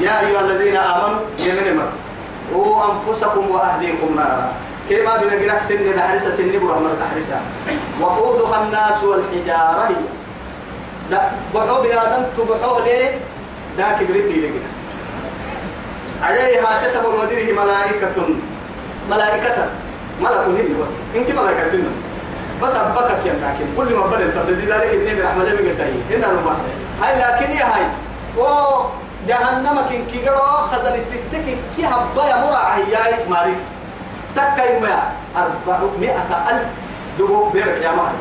يا 0.00 0.20
أيها 0.20 0.40
الذين 0.40 0.76
آمنوا 0.76 1.20
يمن 1.38 1.76
مر 1.76 1.90
أنفسكم 2.90 3.50
وأهليكم 3.50 4.16
نارا. 4.16 4.52
كما 4.90 5.16
بنا 5.16 5.34
جرك 5.36 5.60
سن 5.60 5.96
دحرسة؟ 5.96 6.36
سن 6.36 6.52
برا 6.60 6.78
مر 6.80 6.92
دحرسة. 7.00 7.40
وقودها 8.00 8.62
الناس 8.62 9.04
والحجارة 9.04 9.88
هي. 9.88 10.23
لا 11.14 11.20
بحو 11.54 11.82
بنادم 11.82 12.22
تبحو 12.36 12.78
ليه؟ 12.84 13.18
دا 13.78 13.86
كبرتي 13.98 14.36
لقنا 14.42 14.68
عليها 16.22 16.90
كتب 16.90 17.04
ودره 17.04 17.52
ملائكة. 17.52 18.16
ملائكة. 19.10 19.56
ملك 20.20 20.44
هن 20.56 20.76
بس. 20.82 20.92
إنت 21.16 21.30
ملائكة 21.30 21.78
بس 22.62 22.70
أبكك 22.70 23.26
يا 23.26 23.32
لكن. 23.32 23.66
كل 23.76 23.94
ما 23.94 24.06
بدل 24.06 24.32
طب 24.34 24.50
ذلك 24.50 24.94
النبي 24.94 25.22
رحمه 25.22 25.42
الله 25.42 25.52
يقول 25.52 25.74
هنا 26.10 26.26
رما 26.28 26.56
هاي 27.02 27.12
لكن 27.18 27.52
يا 27.52 27.64
هاي. 27.64 27.86
و 28.38 28.42
جهنم 29.28 29.76
كن 29.90 30.04
كيغرو 30.12 30.38
خزن 30.70 30.94
التتك 30.94 31.46
كي 31.76 31.86
هبا 31.86 32.24
يا 32.24 32.36
مرا 32.36 32.56
عياي 32.56 33.28
ماري 33.30 33.56
تكاي 34.36 34.80
ما 34.80 35.12
400 35.68 36.10
ألف 36.50 36.66
دبوك 37.18 37.52
بيرك 37.52 37.82
يا 37.82 37.90
ماري 37.90 38.18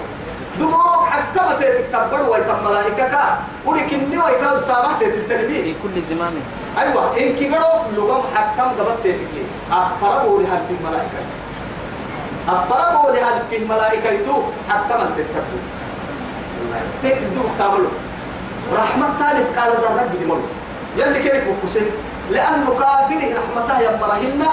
دبوك 0.60 1.06
حكمت 1.06 1.64
تكتبر 1.64 2.30
ويتم 2.30 2.66
ملائكة 2.66 3.38
ولكني 3.66 4.18
ويتم 4.18 4.60
تامحت 4.68 5.04
تتنبيه 5.04 5.64
في 5.64 5.76
كل 5.84 6.02
زمام 6.10 6.34
أيوة 6.78 7.18
إن 7.18 7.36
كيغرو 7.36 7.92
لغم 7.96 8.22
حكم 8.36 8.70
قبل 8.70 8.96
تتكلي 9.04 9.46
أفربوا 9.72 10.42
لها 10.42 10.62
في 10.68 10.74
الملائكة. 10.80 11.22
أفربوا 12.50 13.12
لها 13.12 13.44
في 13.50 13.58
الملائكة 13.58 14.26
تو 14.26 14.42
حكمت 14.70 15.08
تتكلي 15.18 15.62
تتدوك 17.04 17.52
تعملوا 17.60 17.90
رحمة 18.74 19.08
ثالث 19.20 19.60
قال 19.60 19.72
الرب 19.72 20.12
دي 20.12 20.34
يلي 21.02 21.20
كيف 21.24 21.44
بكسي 21.48 21.92
لأنه 22.32 22.70
كافره 22.70 23.36
رحمته 23.40 23.80
يمرهن 23.80 24.44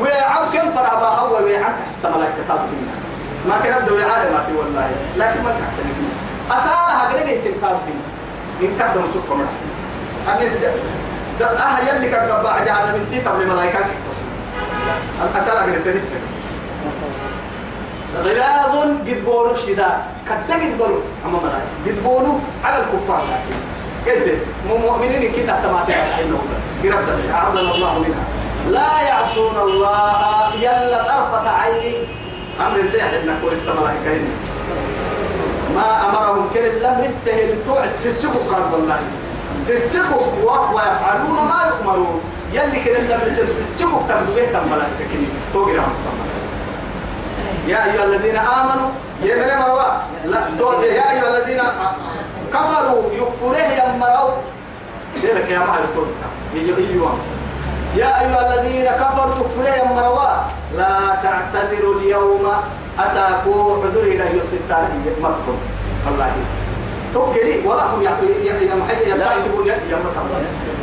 ويعو 0.00 0.44
كم 0.52 0.72
فرابا 0.74 1.06
هو 1.06 1.44
ويعو 1.44 1.70
تحس 1.90 2.04
ملاك 2.04 2.34
كافرين 2.48 2.88
ما 3.48 3.60
كان 3.62 3.82
يبدو 3.82 3.94
ويعاء 3.96 4.32
ما 4.32 4.44
تي 4.46 4.52
والله. 4.58 4.90
لكن 5.16 5.42
ما 5.42 5.50
تحسن 5.50 5.86
أسالها 6.50 7.08
قد 7.08 7.16
قلت 7.16 7.46
الكافرين 7.46 8.00
إن 8.62 8.70
كدم 8.78 9.02
سوق 9.12 9.36
مرة 9.36 9.54
أن 10.28 10.38
ده 11.40 11.46
أه 11.46 11.78
يلي 11.88 12.08
كان 12.10 12.30
قبع 12.30 12.64
جهنم 12.64 12.94
من 12.94 13.06
تي 13.10 13.20
قبل 13.20 13.46
ملائكة 13.46 13.78
أسالها 15.36 15.62
قد 15.62 15.84
تنفر 15.84 16.22
غلاظ 18.24 18.74
قد 19.08 19.24
بولو 19.24 19.50
الشداد 19.50 19.98
كدا 20.26 20.54
قد 20.54 20.78
بولو. 20.78 20.98
أما 21.26 21.38
ملائكة. 21.38 21.68
قد 21.86 22.04
بولو 22.04 22.38
على 22.64 22.76
الكفار 22.78 23.22
لكن. 23.30 23.56
قلت 24.06 24.38
مؤمنين 24.68 25.32
كنا 25.32 25.60
تماتع 25.62 25.94
إنه 25.94 26.38
قربت 26.82 27.30
أعظم 27.34 27.58
الله 27.58 27.98
منها. 27.98 28.24
لا 28.70 29.00
يعصون 29.08 29.56
الله 29.56 30.54
يلا 30.54 31.02
طرفة 31.02 31.50
عيني 31.50 31.94
أمر 32.60 32.80
الله 32.80 33.02
إحنا 33.02 33.38
كل 33.42 33.52
السملائكة 33.52 34.10
هنا 34.12 34.34
ما 35.74 36.08
أمرهم 36.08 36.48
كل 36.54 36.58
الله 36.58 37.04
السهل 37.04 37.54
توعد. 37.66 37.90
سسكوا 37.96 38.40
قال 38.52 38.62
والله 38.72 39.00
سسكوا 39.64 40.26
ويفعلون 40.74 41.38
ما 41.48 41.60
يؤمرون. 41.68 42.20
يلي 42.52 42.84
كل 42.84 42.96
الله 42.96 43.16
بسم 43.26 43.46
سسكوا 43.46 44.02
تنبيه 44.08 44.46
تملائكة 44.52 45.04
كني. 45.12 45.28
توقرا 45.52 45.86
يا 47.68 47.84
أيها 47.84 48.04
الذين 48.04 48.36
آمنوا. 48.36 48.90
يا 49.22 49.34
من 49.34 49.48
مروا 49.60 49.82
لا 50.24 50.38
يا 50.86 51.10
أيها 51.12 51.28
الذين 51.36 51.62
كفروا. 52.52 53.02
يكفره 53.12 53.66
يمروا 53.78 54.34
ذلك 55.22 55.50
يا 55.50 55.58
معي 55.58 55.80
الكل 55.84 56.08
يجيبون 56.54 57.18
يا 57.96 58.20
أيها 58.20 58.40
الذين 58.54 58.84
كفروا 58.84 59.34
كفروا 59.40 59.94
مروا 59.96 60.28
لا 60.76 60.92
تعتذروا 61.22 61.94
اليوم 62.00 62.44
أساكوا 62.98 63.84
عذري 63.84 64.16
لا 64.16 64.24
يستان 64.30 64.88
مكتم 65.20 65.56
والله. 66.06 66.32
توكلي. 67.14 67.66
ولا 67.68 67.82
هم 67.82 68.02
يستعجبون 69.06 69.66
يا 69.66 69.76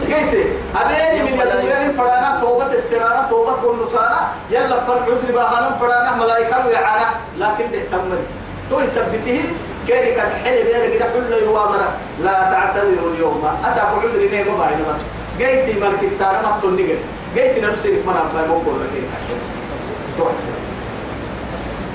قلت 0.03 0.33
أبين 0.81 1.25
من 1.25 1.33
يدورين 1.39 1.93
فرانا 1.97 2.39
توبة 2.41 2.71
السرانة. 2.73 3.27
توبة 3.29 3.63
والنصانة 3.63 4.19
يلا 4.49 4.79
فالعذر 4.85 5.31
باخانا 5.33 5.77
فرانا 5.79 6.15
ملائكة 6.15 6.67
ويعانا 6.67 7.09
لكن 7.37 7.65
اهتمني 7.79 8.25
تو 8.69 8.79
يثبته. 8.79 9.41
كيري 9.87 10.15
كان 10.15 10.29
حلي 10.43 10.63
بيانا 10.63 10.87
كده 10.95 11.05
كل 11.13 11.33
يوامنا 11.45 11.87
لا 12.23 12.33
تعتذروا 12.51 13.13
اليوم. 13.13 13.43
أساكوا 13.65 14.01
عذري 14.01 14.27
نيمو 14.29 14.57
باين 14.57 14.79
بس 14.89 15.01
جيتي 15.37 15.79
مالك 15.79 16.03
التارة 16.03 16.41
ما 16.41 16.59
تنقل 16.61 16.97
جيتي 17.35 17.61
نفسي 17.61 17.89
منا 18.07 18.23
ما 18.33 18.47
بقول 18.47 18.75
لك 18.81 18.93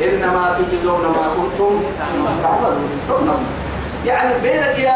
إنما 0.03 0.59
تجزون 0.59 1.01
ما 1.01 1.25
كنتم 1.37 1.83
تعملون. 2.43 3.47
يعني 4.07 4.35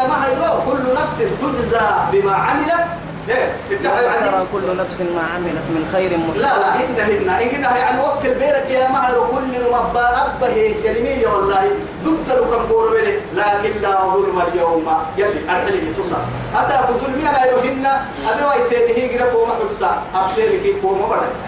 ما 0.07 0.25
هيرو 0.25 0.61
كل 0.71 0.93
نفس 0.93 1.17
تجزى 1.17 1.87
بما 2.11 2.33
عملت 2.33 2.85
ترى 3.27 4.45
كل 4.53 4.77
نفس 4.77 5.01
ما 5.01 5.21
عملت 5.35 5.65
من 5.75 5.89
خير 5.91 6.11
لا 6.35 6.59
لا 6.59 6.75
هن 6.75 6.99
هن 6.99 7.29
إن 7.29 7.63
يعني 7.63 8.01
وكل 8.01 8.33
بيرك 8.39 8.67
يا 8.69 8.87
ما 8.91 9.09
هيرو 9.09 9.23
كل 9.27 9.53
مبا 9.71 10.07
أبه 10.25 10.75
كلمية 10.83 11.27
والله 11.27 11.71
ضد 12.03 12.27
كان 12.27 12.65
بوربلي 12.69 13.19
لكن 13.35 13.81
لا 13.81 14.03
ظلم 14.13 14.41
اليوم 14.47 14.87
يلي 15.17 15.49
أرحلي 15.49 15.93
تصل 15.97 16.23
أسا 16.55 16.87
بظلمي 16.89 17.29
أنا 17.29 17.45
يرو 17.47 17.59
هن 17.59 17.85
أبي 18.29 18.43
وايتين 18.43 18.95
هي 18.95 19.17
غير 19.17 19.31
كوما 19.33 19.53
حبسا 19.53 20.03
أبتين 20.15 20.61
كي 20.63 20.73
كوما 20.81 21.05
بدرسا 21.07 21.45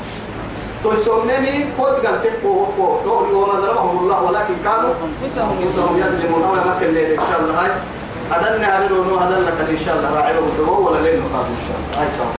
تسمني 0.83 1.65
قد 1.79 2.05
قلت 2.05 2.25
كو 2.43 2.65
كو 2.77 3.09
وما 3.33 3.53
ظلمهم 3.61 3.97
الله 3.99 4.23
ولكن 4.23 4.55
كانوا 4.63 4.93
أنفسهم 5.05 5.55
يظلمون 5.61 6.41
وما 6.43 6.75
مكن 6.75 6.87
ليل 6.87 7.11
إن 7.11 7.25
شاء 7.29 7.39
الله 7.39 7.77
أدلنا 8.31 8.67
الونو 8.85 9.19
أدلنا 9.19 9.49
إن 9.69 9.77
شاء 9.85 9.95
الله 9.97 10.13
راعي 10.13 10.37
ولا 10.87 11.01
لين 11.01 11.19
نقابل 11.19 11.49
إن 11.49 11.63
شاء 11.67 11.77
الله. 11.77 12.01
هاي 12.01 12.34